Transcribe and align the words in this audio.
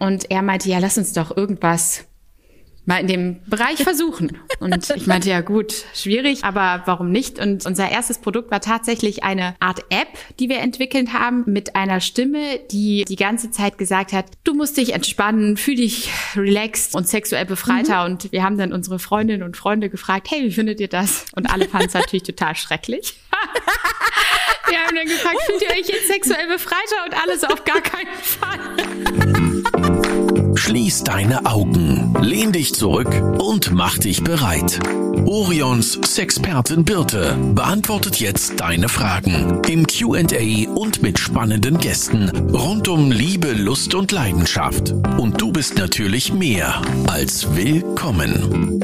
Und 0.00 0.30
er 0.30 0.42
meinte, 0.42 0.68
ja, 0.68 0.78
lass 0.78 0.98
uns 0.98 1.12
doch 1.12 1.36
irgendwas 1.36 2.06
mal 2.90 3.00
in 3.00 3.06
dem 3.06 3.40
Bereich 3.46 3.82
versuchen. 3.82 4.36
Und 4.58 4.90
ich 4.96 5.06
meinte, 5.06 5.30
ja 5.30 5.42
gut, 5.42 5.72
schwierig, 5.94 6.42
aber 6.44 6.82
warum 6.86 7.12
nicht? 7.12 7.38
Und 7.38 7.64
unser 7.64 7.88
erstes 7.88 8.18
Produkt 8.18 8.50
war 8.50 8.60
tatsächlich 8.60 9.22
eine 9.22 9.54
Art 9.60 9.84
App, 9.90 10.08
die 10.38 10.48
wir 10.48 10.58
entwickelt 10.58 11.12
haben 11.12 11.44
mit 11.46 11.76
einer 11.76 12.00
Stimme, 12.00 12.58
die 12.70 13.04
die 13.06 13.16
ganze 13.16 13.50
Zeit 13.50 13.78
gesagt 13.78 14.12
hat, 14.12 14.26
du 14.44 14.54
musst 14.54 14.76
dich 14.76 14.92
entspannen, 14.92 15.56
fühl 15.56 15.76
dich 15.76 16.10
relaxed 16.34 16.94
und 16.94 17.06
sexuell 17.06 17.46
befreiter. 17.46 18.06
Mhm. 18.06 18.12
Und 18.12 18.32
wir 18.32 18.42
haben 18.42 18.58
dann 18.58 18.72
unsere 18.72 18.98
Freundinnen 18.98 19.44
und 19.44 19.56
Freunde 19.56 19.88
gefragt, 19.88 20.28
hey, 20.30 20.42
wie 20.42 20.50
findet 20.50 20.80
ihr 20.80 20.88
das? 20.88 21.26
Und 21.36 21.52
alle 21.52 21.68
fanden 21.68 21.88
es 21.88 21.94
natürlich 21.94 22.24
total 22.24 22.56
schrecklich. 22.56 23.14
wir 24.68 24.78
haben 24.78 24.96
dann 24.96 25.06
gefragt, 25.06 25.38
fühlt 25.46 25.62
ihr 25.62 25.70
euch 25.70 25.88
jetzt 25.88 26.08
sexuell 26.08 26.48
befreiter? 26.48 27.04
Und 27.06 27.22
alles 27.22 27.44
auf 27.44 27.64
gar 27.64 27.80
keinen 27.80 28.08
Fall. 28.16 29.89
Schließ 30.70 31.02
deine 31.02 31.46
Augen, 31.46 32.14
lehn 32.22 32.52
dich 32.52 32.72
zurück 32.72 33.12
und 33.40 33.72
mach 33.72 33.98
dich 33.98 34.22
bereit. 34.22 34.78
Orions 35.26 35.98
Sexpertin 36.06 36.84
Birte 36.84 37.36
beantwortet 37.56 38.20
jetzt 38.20 38.60
deine 38.60 38.88
Fragen 38.88 39.60
im 39.68 39.84
QA 39.84 40.70
und 40.72 41.02
mit 41.02 41.18
spannenden 41.18 41.76
Gästen 41.78 42.28
rund 42.52 42.86
um 42.86 43.10
Liebe, 43.10 43.50
Lust 43.50 43.96
und 43.96 44.12
Leidenschaft. 44.12 44.92
Und 45.18 45.40
du 45.40 45.50
bist 45.50 45.76
natürlich 45.76 46.32
mehr 46.32 46.80
als 47.08 47.56
willkommen. 47.56 48.78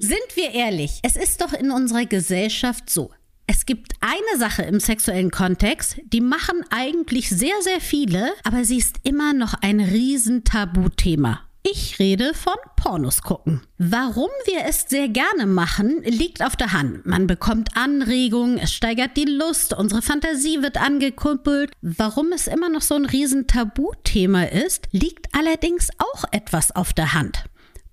Sind 0.00 0.36
wir 0.36 0.54
ehrlich, 0.54 1.00
es 1.02 1.16
ist 1.16 1.42
doch 1.42 1.52
in 1.52 1.70
unserer 1.70 2.06
Gesellschaft 2.06 2.88
so. 2.88 3.10
Es 3.54 3.66
gibt 3.66 3.92
eine 4.00 4.38
Sache 4.38 4.62
im 4.62 4.80
sexuellen 4.80 5.30
Kontext, 5.30 6.00
die 6.06 6.22
machen 6.22 6.64
eigentlich 6.70 7.28
sehr, 7.28 7.52
sehr 7.60 7.82
viele, 7.82 8.32
aber 8.44 8.64
sie 8.64 8.78
ist 8.78 8.96
immer 9.02 9.34
noch 9.34 9.52
ein 9.60 9.78
Riesentabuthema. 9.78 11.42
Ich 11.62 11.98
rede 11.98 12.32
von 12.32 12.54
Pornos 12.76 13.20
gucken. 13.20 13.60
Warum 13.76 14.30
wir 14.46 14.64
es 14.66 14.86
sehr 14.88 15.10
gerne 15.10 15.44
machen, 15.44 16.00
liegt 16.02 16.42
auf 16.42 16.56
der 16.56 16.72
Hand. 16.72 17.04
Man 17.04 17.26
bekommt 17.26 17.76
Anregungen, 17.76 18.56
es 18.56 18.72
steigert 18.72 19.18
die 19.18 19.26
Lust, 19.26 19.74
unsere 19.74 20.00
Fantasie 20.00 20.62
wird 20.62 20.78
angekuppelt. 20.78 21.72
Warum 21.82 22.32
es 22.32 22.46
immer 22.46 22.70
noch 22.70 22.80
so 22.80 22.94
ein 22.94 23.04
Riesentabuthema 23.04 24.44
ist, 24.44 24.88
liegt 24.92 25.26
allerdings 25.36 25.90
auch 25.98 26.24
etwas 26.32 26.74
auf 26.74 26.94
der 26.94 27.12
Hand. 27.12 27.44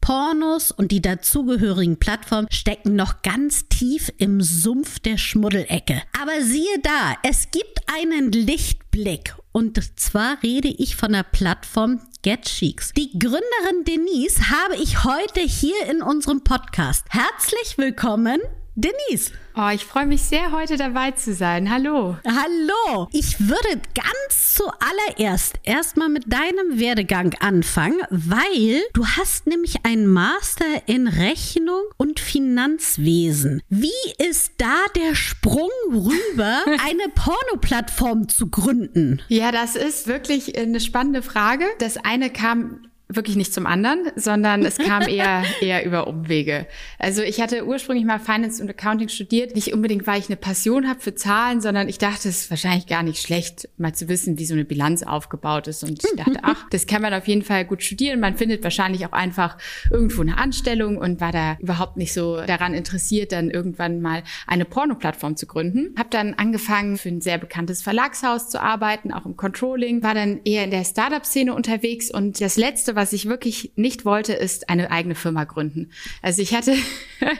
Pornos 0.02 0.72
und 0.72 0.92
die 0.92 1.02
dazugehörigen 1.02 1.98
Plattformen 1.98 2.48
stecken 2.52 2.96
noch 2.96 3.22
ganz 3.22 3.68
tief 3.70 4.12
im 4.18 4.42
Sumpf 4.42 5.00
der 5.00 5.18
Schmuddelecke. 5.18 6.02
Aber 6.20 6.42
siehe 6.42 6.80
da, 6.82 7.16
es 7.24 7.52
gibt 7.52 7.82
einen 7.94 8.32
Lichtblick. 8.32 9.36
Und 9.52 10.00
zwar 10.00 10.42
rede 10.44 10.68
ich 10.68 10.96
von 10.96 11.14
der 11.14 11.24
Plattform 11.24 12.02
GetCheeks. 12.22 12.94
Die 12.94 13.18
Gründerin 13.18 13.84
Denise 13.88 14.50
habe 14.50 14.76
ich 14.76 15.04
heute 15.04 15.42
hier 15.42 15.86
in 15.90 16.02
unserem 16.02 16.44
Podcast. 16.44 17.06
Herzlich 17.10 17.78
willkommen, 17.78 18.42
Denise. 18.82 19.32
Oh, 19.58 19.68
ich 19.74 19.84
freue 19.84 20.06
mich 20.06 20.22
sehr, 20.22 20.54
heute 20.54 20.78
dabei 20.78 21.12
zu 21.12 21.34
sein. 21.34 21.70
Hallo. 21.70 22.16
Hallo. 22.26 23.10
Ich 23.12 23.38
würde 23.42 23.82
ganz 23.94 24.56
zuallererst 24.56 25.56
erstmal 25.64 26.08
mit 26.08 26.32
deinem 26.32 26.80
Werdegang 26.80 27.36
anfangen, 27.42 28.00
weil 28.10 28.82
du 28.94 29.06
hast 29.06 29.48
nämlich 29.48 29.86
einen 29.86 30.08
Master 30.08 30.84
in 30.86 31.08
Rechnung 31.08 31.82
und 31.98 32.22
Finanzwesen. 32.22 33.62
Wie 33.68 33.90
ist 34.18 34.54
da 34.58 34.78
der 34.96 35.14
Sprung 35.14 35.70
rüber, 35.90 36.64
eine 36.66 37.10
Pornoplattform 37.14 38.30
zu 38.30 38.50
gründen? 38.50 39.22
Ja, 39.28 39.52
das 39.52 39.76
ist 39.76 40.08
wirklich 40.08 40.58
eine 40.58 40.80
spannende 40.80 41.22
Frage. 41.22 41.66
Das 41.80 41.98
eine 41.98 42.30
kam 42.30 42.89
wirklich 43.12 43.36
nicht 43.36 43.54
zum 43.54 43.66
anderen, 43.66 44.12
sondern 44.16 44.64
es 44.64 44.78
kam 44.78 45.02
eher, 45.08 45.44
eher 45.62 45.84
über 45.84 46.08
Umwege. 46.08 46.68
Also 47.00 47.24
ich 47.24 47.42
hatte 47.42 47.66
ursprünglich 47.66 48.06
mal 48.06 48.20
Finance 48.20 48.62
und 48.62 48.70
Accounting 48.70 49.10
studiert, 49.10 49.56
nicht 49.56 49.74
unbedingt, 49.74 50.06
weil 50.06 50.20
ich 50.20 50.28
eine 50.28 50.36
Passion 50.36 50.88
habe 50.88 51.00
für 51.00 51.16
Zahlen, 51.16 51.60
sondern 51.60 51.90
ich 51.90 51.98
dachte, 51.98 52.30
es 52.30 52.42
ist 52.42 52.50
wahrscheinlich 52.52 52.86
gar 52.86 53.02
nicht 53.02 53.22
schlecht, 53.22 53.68
mal 53.78 53.96
zu 53.96 54.10
wissen, 54.10 54.38
wie 54.38 54.46
so 54.46 54.54
eine 54.54 54.64
Bilanz 54.64 55.02
aufgebaut 55.02 55.68
ist. 55.68 55.84
Und 55.84 56.04
ich 56.04 56.16
dachte, 56.16 56.40
ach, 56.44 56.68
das 56.70 56.86
kann 56.86 57.02
man 57.02 57.14
auf 57.14 57.28
jeden 57.28 57.42
Fall 57.42 57.66
gut 57.66 57.82
studieren. 57.82 58.20
Man 58.20 58.38
findet 58.38 58.64
wahrscheinlich 58.64 59.06
auch 59.08 59.12
einfach 59.12 59.58
irgendwo 59.90 60.22
eine 60.22 60.38
Anstellung 60.38 60.98
und 60.98 61.20
war 61.20 61.32
da 61.32 61.58
überhaupt 61.60 61.98
nicht 61.98 62.14
so 62.14 62.38
daran 62.46 62.76
interessiert, 62.76 63.32
dann 63.32 63.50
irgendwann 63.50 64.02
mal 64.02 64.22
eine 64.46 64.66
Porno-Plattform 64.66 65.36
zu 65.36 65.48
gründen. 65.48 65.96
Hab 65.98 66.12
dann 66.12 66.36
angefangen, 66.36 66.98
für 66.98 67.10
ein 67.10 67.22
sehr 67.22 67.40
bekanntes 67.40 67.82
Verlagshaus 67.82 68.50
zu 68.50 68.62
arbeiten, 68.62 69.12
auch 69.12 69.26
im 69.26 69.36
Controlling, 69.36 70.04
war 70.04 70.14
dann 70.14 70.42
eher 70.46 70.64
in 70.64 70.72
der 70.72 70.84
Startup-Szene 70.84 71.56
unterwegs 71.56 72.12
und 72.12 72.40
das 72.40 72.56
letzte, 72.56 72.99
was 73.00 73.14
ich 73.14 73.30
wirklich 73.30 73.72
nicht 73.78 74.04
wollte, 74.04 74.34
ist 74.34 74.70
eine 74.70 74.92
eigene 74.92 75.16
Firma 75.16 75.46
gründen. 75.46 75.90
Also 76.22 76.42
ich 76.42 76.54
hatte 76.54 76.76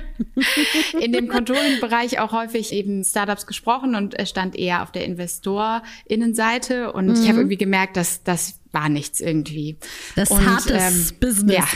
in 1.02 1.12
dem 1.12 1.28
Controlling-Bereich 1.28 2.20
auch 2.20 2.32
häufig 2.32 2.72
eben 2.72 3.04
Startups 3.04 3.46
gesprochen 3.46 3.94
und 3.94 4.18
es 4.18 4.30
stand 4.30 4.56
eher 4.56 4.84
auf 4.84 4.94
der 4.94 5.04
Investor-Innenseite 5.04 6.94
und 6.94 7.08
mhm. 7.08 7.14
ich 7.14 7.28
habe 7.28 7.40
irgendwie 7.40 7.58
gemerkt, 7.58 7.98
dass 7.98 8.24
das 8.24 8.59
war 8.72 8.90
nichts 8.90 9.20
irgendwie. 9.20 9.78
Das 10.16 10.30
und, 10.30 10.46
hartes 10.46 11.12
ähm, 11.12 11.18
Business. 11.20 11.56
Ja, 11.56 11.68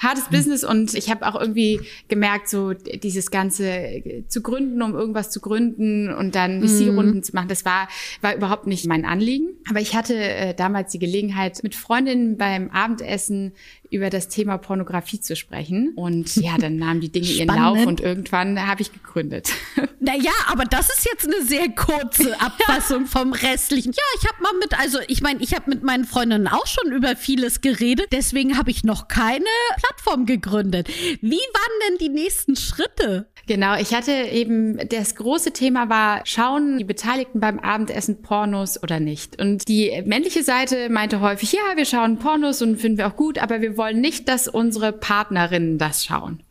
hartes 0.00 0.24
Business 0.24 0.64
und 0.64 0.94
ich 0.94 1.10
habe 1.10 1.26
auch 1.26 1.40
irgendwie 1.40 1.80
gemerkt, 2.08 2.48
so 2.48 2.72
dieses 2.74 3.30
ganze 3.30 4.02
zu 4.28 4.42
gründen, 4.42 4.82
um 4.82 4.94
irgendwas 4.94 5.30
zu 5.30 5.40
gründen 5.40 6.12
und 6.12 6.34
dann 6.34 6.62
VC-Runden 6.62 7.16
mhm. 7.16 7.22
zu 7.22 7.34
machen, 7.34 7.48
das 7.48 7.64
war 7.64 7.88
war 8.20 8.34
überhaupt 8.34 8.66
nicht 8.66 8.86
mein 8.86 9.04
Anliegen. 9.04 9.48
Aber 9.68 9.80
ich 9.80 9.94
hatte 9.94 10.14
äh, 10.14 10.54
damals 10.54 10.92
die 10.92 10.98
Gelegenheit, 10.98 11.62
mit 11.62 11.74
Freundinnen 11.74 12.36
beim 12.36 12.70
Abendessen 12.70 13.52
über 13.90 14.10
das 14.10 14.28
Thema 14.28 14.58
Pornografie 14.58 15.20
zu 15.20 15.36
sprechen. 15.36 15.92
Und 15.96 16.36
ja, 16.36 16.58
dann 16.58 16.76
nahmen 16.76 17.00
die 17.00 17.10
Dinge 17.10 17.26
ihren 17.26 17.48
Lauf 17.48 17.86
und 17.86 18.00
irgendwann 18.00 18.66
habe 18.66 18.82
ich 18.82 18.92
gegründet. 18.92 19.50
Naja, 20.00 20.30
aber 20.46 20.64
das 20.64 20.88
ist 20.90 21.04
jetzt 21.06 21.26
eine 21.26 21.44
sehr 21.44 21.68
kurze 21.70 22.40
Abfassung 22.40 23.06
vom 23.06 23.32
Restlichen. 23.32 23.90
Ja, 23.90 24.02
ich 24.20 24.28
habe 24.28 24.40
mal 24.42 24.52
mit, 24.60 24.78
also 24.78 24.98
ich 25.08 25.22
meine, 25.22 25.42
ich 25.42 25.54
habe 25.54 25.68
mit 25.68 25.82
meinen 25.82 26.04
Freundinnen 26.04 26.46
auch 26.46 26.66
schon 26.68 26.92
über 26.92 27.16
vieles 27.16 27.60
geredet, 27.60 28.06
deswegen 28.12 28.56
habe 28.56 28.70
ich 28.70 28.84
noch 28.84 29.08
keine 29.08 29.44
Plattform 29.76 30.24
gegründet. 30.24 30.88
Wie 31.20 31.36
waren 31.36 31.88
denn 31.88 31.98
die 31.98 32.08
nächsten 32.10 32.54
Schritte? 32.54 33.28
Genau, 33.48 33.76
ich 33.76 33.94
hatte 33.94 34.12
eben, 34.12 34.78
das 34.90 35.14
große 35.14 35.52
Thema 35.54 35.88
war, 35.88 36.20
schauen 36.24 36.76
die 36.76 36.84
Beteiligten 36.84 37.40
beim 37.40 37.58
Abendessen 37.58 38.20
Pornos 38.20 38.80
oder 38.82 39.00
nicht? 39.00 39.40
Und 39.40 39.66
die 39.68 40.02
männliche 40.04 40.42
Seite 40.42 40.90
meinte 40.90 41.22
häufig, 41.22 41.52
ja, 41.52 41.60
wir 41.74 41.86
schauen 41.86 42.18
Pornos 42.18 42.60
und 42.60 42.76
finden 42.76 42.98
wir 42.98 43.06
auch 43.06 43.16
gut, 43.16 43.38
aber 43.38 43.62
wir 43.62 43.78
wollen 43.78 44.02
nicht, 44.02 44.28
dass 44.28 44.48
unsere 44.48 44.92
Partnerinnen 44.92 45.78
das 45.78 46.04
schauen. 46.04 46.42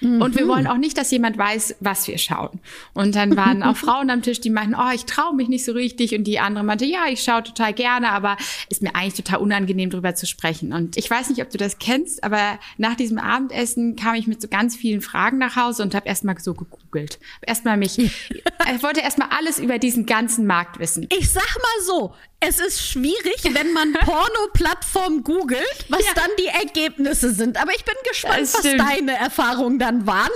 Mhm. 0.00 0.22
Und 0.22 0.36
wir 0.36 0.46
wollen 0.48 0.66
auch 0.66 0.76
nicht, 0.76 0.96
dass 0.96 1.10
jemand 1.10 1.38
weiß, 1.38 1.76
was 1.80 2.06
wir 2.06 2.18
schauen. 2.18 2.60
Und 2.94 3.14
dann 3.14 3.36
waren 3.36 3.62
auch 3.62 3.76
Frauen 3.88 4.10
am 4.10 4.22
Tisch, 4.22 4.40
die 4.40 4.50
meinten, 4.50 4.74
oh, 4.74 4.90
ich 4.94 5.04
traue 5.04 5.34
mich 5.34 5.48
nicht 5.48 5.64
so 5.64 5.72
richtig. 5.72 6.14
Und 6.14 6.24
die 6.24 6.38
andere 6.38 6.64
meinte, 6.64 6.84
ja, 6.84 7.06
ich 7.10 7.22
schaue 7.22 7.42
total 7.42 7.72
gerne, 7.72 8.10
aber 8.10 8.36
ist 8.68 8.82
mir 8.82 8.94
eigentlich 8.94 9.14
total 9.14 9.40
unangenehm, 9.40 9.90
darüber 9.90 10.14
zu 10.14 10.26
sprechen. 10.26 10.72
Und 10.72 10.96
ich 10.96 11.10
weiß 11.10 11.30
nicht, 11.30 11.42
ob 11.42 11.50
du 11.50 11.58
das 11.58 11.78
kennst, 11.78 12.22
aber 12.24 12.58
nach 12.76 12.94
diesem 12.94 13.18
Abendessen 13.18 13.96
kam 13.96 14.14
ich 14.14 14.26
mit 14.26 14.40
so 14.40 14.48
ganz 14.48 14.76
vielen 14.76 15.00
Fragen 15.00 15.38
nach 15.38 15.56
Hause 15.56 15.82
und 15.82 15.94
habe 15.94 16.08
erstmal 16.08 16.38
so 16.38 16.54
gegoogelt. 16.54 17.18
Erstmal 17.42 17.76
mich, 17.76 17.98
ich 17.98 18.12
wollte 18.82 19.00
erstmal 19.00 19.28
alles 19.36 19.58
über 19.58 19.78
diesen 19.78 20.06
ganzen 20.06 20.46
Markt 20.46 20.78
wissen. 20.78 21.08
Ich 21.10 21.30
sag 21.30 21.42
mal 21.42 21.84
so, 21.84 22.14
es 22.40 22.60
ist 22.60 22.86
schwierig, 22.86 23.42
wenn 23.52 23.72
man 23.72 23.92
Porno-Plattform 24.04 25.24
googelt, 25.24 25.86
was 25.88 26.04
ja. 26.04 26.12
dann 26.14 26.30
die 26.38 26.46
Ergebnisse 26.46 27.32
sind. 27.32 27.60
Aber 27.60 27.72
ich 27.74 27.84
bin 27.84 27.94
gespannt, 28.08 28.40
was 28.40 28.62
deine 28.62 29.16
Erfahrungen 29.16 29.78
dann 29.88 30.06
waren. 30.06 30.30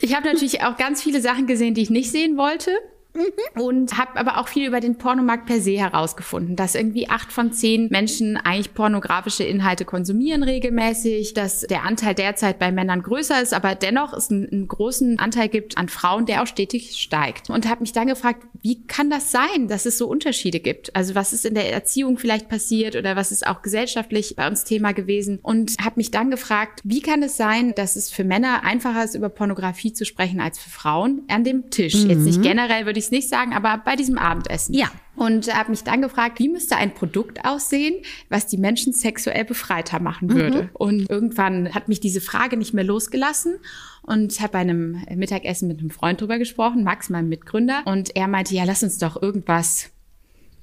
Ich 0.00 0.14
habe 0.14 0.26
natürlich 0.26 0.62
auch 0.62 0.76
ganz 0.76 1.02
viele 1.02 1.20
Sachen 1.20 1.46
gesehen, 1.46 1.74
die 1.74 1.82
ich 1.82 1.90
nicht 1.90 2.10
sehen 2.10 2.36
wollte. 2.36 2.70
Mhm. 3.16 3.60
Und 3.60 3.98
habe 3.98 4.18
aber 4.18 4.38
auch 4.38 4.48
viel 4.48 4.66
über 4.66 4.80
den 4.80 4.98
Pornomarkt 4.98 5.46
per 5.46 5.60
se 5.60 5.78
herausgefunden, 5.78 6.56
dass 6.56 6.74
irgendwie 6.74 7.08
acht 7.08 7.32
von 7.32 7.52
zehn 7.52 7.88
Menschen 7.90 8.36
eigentlich 8.36 8.74
pornografische 8.74 9.44
Inhalte 9.44 9.84
konsumieren 9.84 10.42
regelmäßig, 10.42 11.34
dass 11.34 11.60
der 11.62 11.84
Anteil 11.84 12.14
derzeit 12.14 12.58
bei 12.58 12.70
Männern 12.70 13.02
größer 13.02 13.40
ist, 13.40 13.54
aber 13.54 13.74
dennoch 13.74 14.12
es 14.12 14.30
einen, 14.30 14.48
einen 14.50 14.68
großen 14.68 15.18
Anteil 15.18 15.48
gibt 15.48 15.78
an 15.78 15.88
Frauen, 15.88 16.26
der 16.26 16.42
auch 16.42 16.46
stetig 16.46 17.00
steigt. 17.00 17.50
Und 17.50 17.68
habe 17.68 17.80
mich 17.80 17.92
dann 17.92 18.06
gefragt, 18.06 18.46
wie 18.62 18.86
kann 18.86 19.10
das 19.10 19.30
sein, 19.30 19.68
dass 19.68 19.86
es 19.86 19.98
so 19.98 20.06
Unterschiede 20.06 20.60
gibt? 20.60 20.94
Also 20.94 21.14
was 21.14 21.32
ist 21.32 21.46
in 21.46 21.54
der 21.54 21.72
Erziehung 21.72 22.18
vielleicht 22.18 22.48
passiert 22.48 22.96
oder 22.96 23.16
was 23.16 23.32
ist 23.32 23.46
auch 23.46 23.62
gesellschaftlich 23.62 24.36
bei 24.36 24.46
uns 24.46 24.64
Thema 24.64 24.92
gewesen? 24.92 25.38
Und 25.42 25.76
habe 25.82 25.96
mich 25.96 26.10
dann 26.10 26.30
gefragt, 26.30 26.80
wie 26.84 27.00
kann 27.00 27.22
es 27.22 27.36
sein, 27.36 27.74
dass 27.74 27.96
es 27.96 28.10
für 28.10 28.24
Männer 28.24 28.64
einfacher 28.64 29.04
ist, 29.04 29.14
über 29.14 29.28
Pornografie 29.28 29.92
zu 29.92 30.04
sprechen 30.04 30.40
als 30.40 30.58
für 30.58 30.70
Frauen 30.70 31.22
an 31.28 31.44
dem 31.44 31.70
Tisch? 31.70 31.94
Mhm. 31.94 32.10
Jetzt 32.10 32.24
nicht 32.24 32.42
generell 32.42 32.86
würde 32.86 32.98
ich 32.98 33.05
es 33.06 33.10
nicht 33.10 33.28
sagen, 33.28 33.52
aber 33.52 33.80
bei 33.84 33.96
diesem 33.96 34.18
Abendessen. 34.18 34.74
Ja. 34.74 34.90
Und 35.14 35.52
habe 35.54 35.70
mich 35.70 35.82
dann 35.82 36.02
gefragt, 36.02 36.38
wie 36.38 36.48
müsste 36.48 36.76
ein 36.76 36.92
Produkt 36.92 37.44
aussehen, 37.44 37.94
was 38.28 38.46
die 38.46 38.58
Menschen 38.58 38.92
sexuell 38.92 39.44
befreiter 39.44 39.98
machen 39.98 40.30
würde. 40.30 40.64
Mhm. 40.64 40.70
Und 40.74 41.10
irgendwann 41.10 41.74
hat 41.74 41.88
mich 41.88 42.00
diese 42.00 42.20
Frage 42.20 42.56
nicht 42.56 42.74
mehr 42.74 42.84
losgelassen 42.84 43.56
und 44.02 44.38
habe 44.40 44.52
bei 44.52 44.58
einem 44.58 45.02
Mittagessen 45.14 45.68
mit 45.68 45.80
einem 45.80 45.90
Freund 45.90 46.20
drüber 46.20 46.38
gesprochen, 46.38 46.84
Max, 46.84 47.08
meinem 47.08 47.28
Mitgründer. 47.30 47.82
Und 47.86 48.14
er 48.14 48.28
meinte, 48.28 48.54
ja, 48.54 48.64
lass 48.64 48.82
uns 48.82 48.98
doch 48.98 49.20
irgendwas 49.20 49.90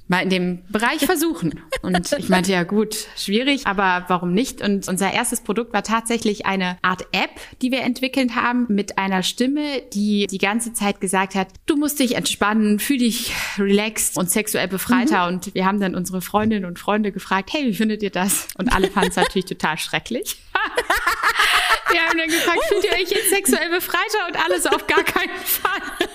mal 0.08 0.22
in 0.22 0.30
dem 0.30 0.62
Bereich 0.70 1.06
versuchen. 1.06 1.62
Und 1.82 2.12
ich 2.18 2.30
meinte, 2.30 2.52
ja 2.52 2.64
gut, 2.64 2.96
schwierig, 3.18 3.66
aber 3.66 4.06
warum 4.08 4.34
nicht? 4.34 4.62
Und 4.62 4.88
unser 4.88 5.12
erstes 5.12 5.42
Produkt 5.42 5.74
war 5.74 5.84
tatsächlich 5.84 6.46
eine 6.46 6.78
Art 6.82 7.08
App, 7.12 7.32
die 7.62 7.72
wir 7.72 7.82
entwickelt 7.82 8.36
haben 8.36 8.66
mit 8.70 8.98
einer 8.98 9.24
Stimme, 9.24 9.82
die 9.94 10.28
die 10.28 10.38
ganze 10.38 10.74
Zeit 10.74 11.00
gesagt 11.00 11.36
hat, 11.36 11.48
du 11.66 11.76
musst 11.76 12.00
dich 12.00 12.16
entspannen, 12.16 12.80
fühl 12.80 12.98
dich 12.98 13.34
relaxed 13.58 14.18
und 14.18 14.30
sexuell 14.30 14.68
befreiter. 14.68 15.28
Mhm. 15.28 15.36
Und 15.36 15.56
wir 15.56 15.66
haben 15.66 15.80
dann 15.80 15.96
unsere 15.96 16.22
Freundinnen 16.22 16.66
und 16.66 16.80
Freunde 16.80 17.12
gefragt, 17.12 17.52
hey, 17.54 17.66
wie 17.66 17.74
findet 17.74 18.04
ihr 18.04 18.12
das? 18.12 18.48
Und 18.58 18.74
alle 18.74 18.90
fanden 18.90 19.10
es 19.10 19.16
natürlich 19.16 19.46
total 19.46 19.78
schrecklich. 19.78 20.38
wir 21.92 22.02
haben 22.02 22.18
dann 22.18 22.28
gefragt, 22.28 22.60
fühlt 22.68 22.84
ihr 22.84 22.92
euch 22.92 23.10
jetzt 23.10 23.30
sexuell 23.30 23.70
befreiter? 23.70 24.28
Und 24.28 24.44
alles 24.44 24.66
auf 24.66 24.86
gar 24.88 25.04
keinen 25.04 25.38
Fall. 25.38 26.08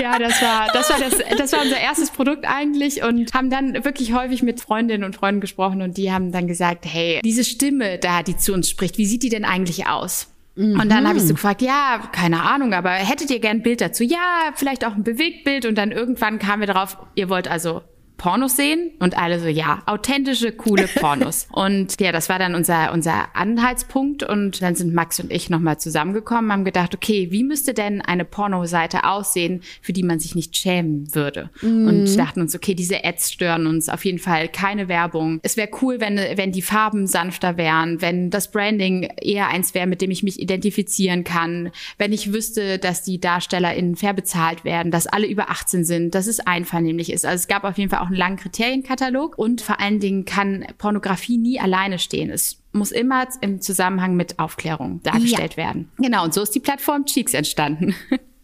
Ja, 0.00 0.18
das 0.18 0.40
war, 0.42 0.68
das 0.72 0.90
war 0.90 0.98
das, 0.98 1.38
das 1.38 1.52
war 1.52 1.62
unser 1.62 1.78
erstes 1.78 2.10
Produkt 2.10 2.46
eigentlich 2.46 3.02
und 3.02 3.34
haben 3.34 3.50
dann 3.50 3.84
wirklich 3.84 4.12
häufig 4.12 4.42
mit 4.42 4.60
Freundinnen 4.60 5.04
und 5.04 5.16
Freunden 5.16 5.40
gesprochen 5.40 5.82
und 5.82 5.96
die 5.96 6.12
haben 6.12 6.32
dann 6.32 6.46
gesagt, 6.46 6.84
hey, 6.86 7.20
diese 7.24 7.44
Stimme 7.44 7.98
da, 7.98 8.22
die 8.22 8.36
zu 8.36 8.52
uns 8.52 8.68
spricht, 8.68 8.98
wie 8.98 9.06
sieht 9.06 9.22
die 9.22 9.28
denn 9.28 9.44
eigentlich 9.44 9.86
aus? 9.86 10.28
Und 10.58 10.90
dann 10.90 11.06
habe 11.06 11.18
ich 11.18 11.22
so 11.22 11.28
mhm. 11.28 11.36
gefragt, 11.36 11.62
ja, 11.62 12.10
keine 12.10 12.42
Ahnung, 12.42 12.74
aber 12.74 12.90
hättet 12.90 13.30
ihr 13.30 13.38
gern 13.38 13.58
ein 13.58 13.62
Bild 13.62 13.80
dazu? 13.80 14.02
Ja, 14.02 14.50
vielleicht 14.56 14.84
auch 14.84 14.96
ein 14.96 15.04
Bewegtbild. 15.04 15.66
Und 15.66 15.78
dann 15.78 15.92
irgendwann 15.92 16.40
kamen 16.40 16.62
wir 16.62 16.66
darauf, 16.66 16.96
ihr 17.14 17.28
wollt 17.28 17.46
also 17.46 17.82
Pornos 18.18 18.56
sehen 18.56 18.90
und 18.98 19.16
alle 19.16 19.40
so, 19.40 19.46
ja, 19.46 19.82
authentische, 19.86 20.52
coole 20.52 20.88
Pornos. 21.00 21.46
und 21.52 21.98
ja, 22.00 22.12
das 22.12 22.28
war 22.28 22.38
dann 22.38 22.54
unser, 22.54 22.92
unser 22.92 23.34
Anhaltspunkt 23.34 24.24
und 24.24 24.60
dann 24.60 24.74
sind 24.74 24.92
Max 24.92 25.20
und 25.20 25.32
ich 25.32 25.48
nochmal 25.50 25.78
zusammengekommen, 25.78 26.52
haben 26.52 26.64
gedacht, 26.64 26.94
okay, 26.94 27.28
wie 27.30 27.44
müsste 27.44 27.74
denn 27.74 28.02
eine 28.02 28.24
Pornoseite 28.24 29.04
aussehen, 29.04 29.62
für 29.80 29.92
die 29.92 30.02
man 30.02 30.18
sich 30.18 30.34
nicht 30.34 30.56
schämen 30.56 31.14
würde? 31.14 31.50
Mhm. 31.62 31.86
Und 31.86 32.18
dachten 32.18 32.40
uns, 32.40 32.54
okay, 32.56 32.74
diese 32.74 33.04
Ads 33.04 33.32
stören 33.32 33.66
uns 33.68 33.88
auf 33.88 34.04
jeden 34.04 34.18
Fall, 34.18 34.48
keine 34.48 34.88
Werbung. 34.88 35.38
Es 35.44 35.56
wäre 35.56 35.70
cool, 35.80 36.00
wenn, 36.00 36.16
wenn 36.16 36.50
die 36.50 36.62
Farben 36.62 37.06
sanfter 37.06 37.56
wären, 37.56 38.02
wenn 38.02 38.30
das 38.30 38.50
Branding 38.50 39.08
eher 39.22 39.48
eins 39.48 39.74
wäre, 39.74 39.86
mit 39.86 40.02
dem 40.02 40.10
ich 40.10 40.24
mich 40.24 40.40
identifizieren 40.40 41.22
kann, 41.22 41.70
wenn 41.98 42.12
ich 42.12 42.32
wüsste, 42.32 42.78
dass 42.78 43.02
die 43.02 43.20
DarstellerInnen 43.20 43.94
fair 43.94 44.12
bezahlt 44.12 44.64
werden, 44.64 44.90
dass 44.90 45.06
alle 45.06 45.28
über 45.28 45.50
18 45.50 45.84
sind, 45.84 46.14
dass 46.16 46.26
es 46.26 46.40
einvernehmlich 46.40 47.12
ist. 47.12 47.24
Also 47.24 47.36
es 47.36 47.46
gab 47.46 47.62
auf 47.62 47.78
jeden 47.78 47.90
Fall 47.90 48.00
auch 48.00 48.07
auch 48.08 48.10
einen 48.10 48.18
langen 48.18 48.36
Kriterienkatalog 48.36 49.38
und 49.38 49.60
vor 49.60 49.80
allen 49.80 50.00
Dingen 50.00 50.24
kann 50.24 50.66
Pornografie 50.78 51.38
nie 51.38 51.60
alleine 51.60 51.98
stehen. 51.98 52.30
Es 52.30 52.62
muss 52.72 52.90
immer 52.90 53.26
im 53.40 53.60
Zusammenhang 53.60 54.16
mit 54.16 54.38
Aufklärung 54.38 55.02
dargestellt 55.02 55.52
ja. 55.52 55.64
werden. 55.64 55.90
Genau, 55.98 56.24
und 56.24 56.34
so 56.34 56.42
ist 56.42 56.54
die 56.54 56.60
Plattform 56.60 57.04
Cheeks 57.04 57.34
entstanden. 57.34 57.94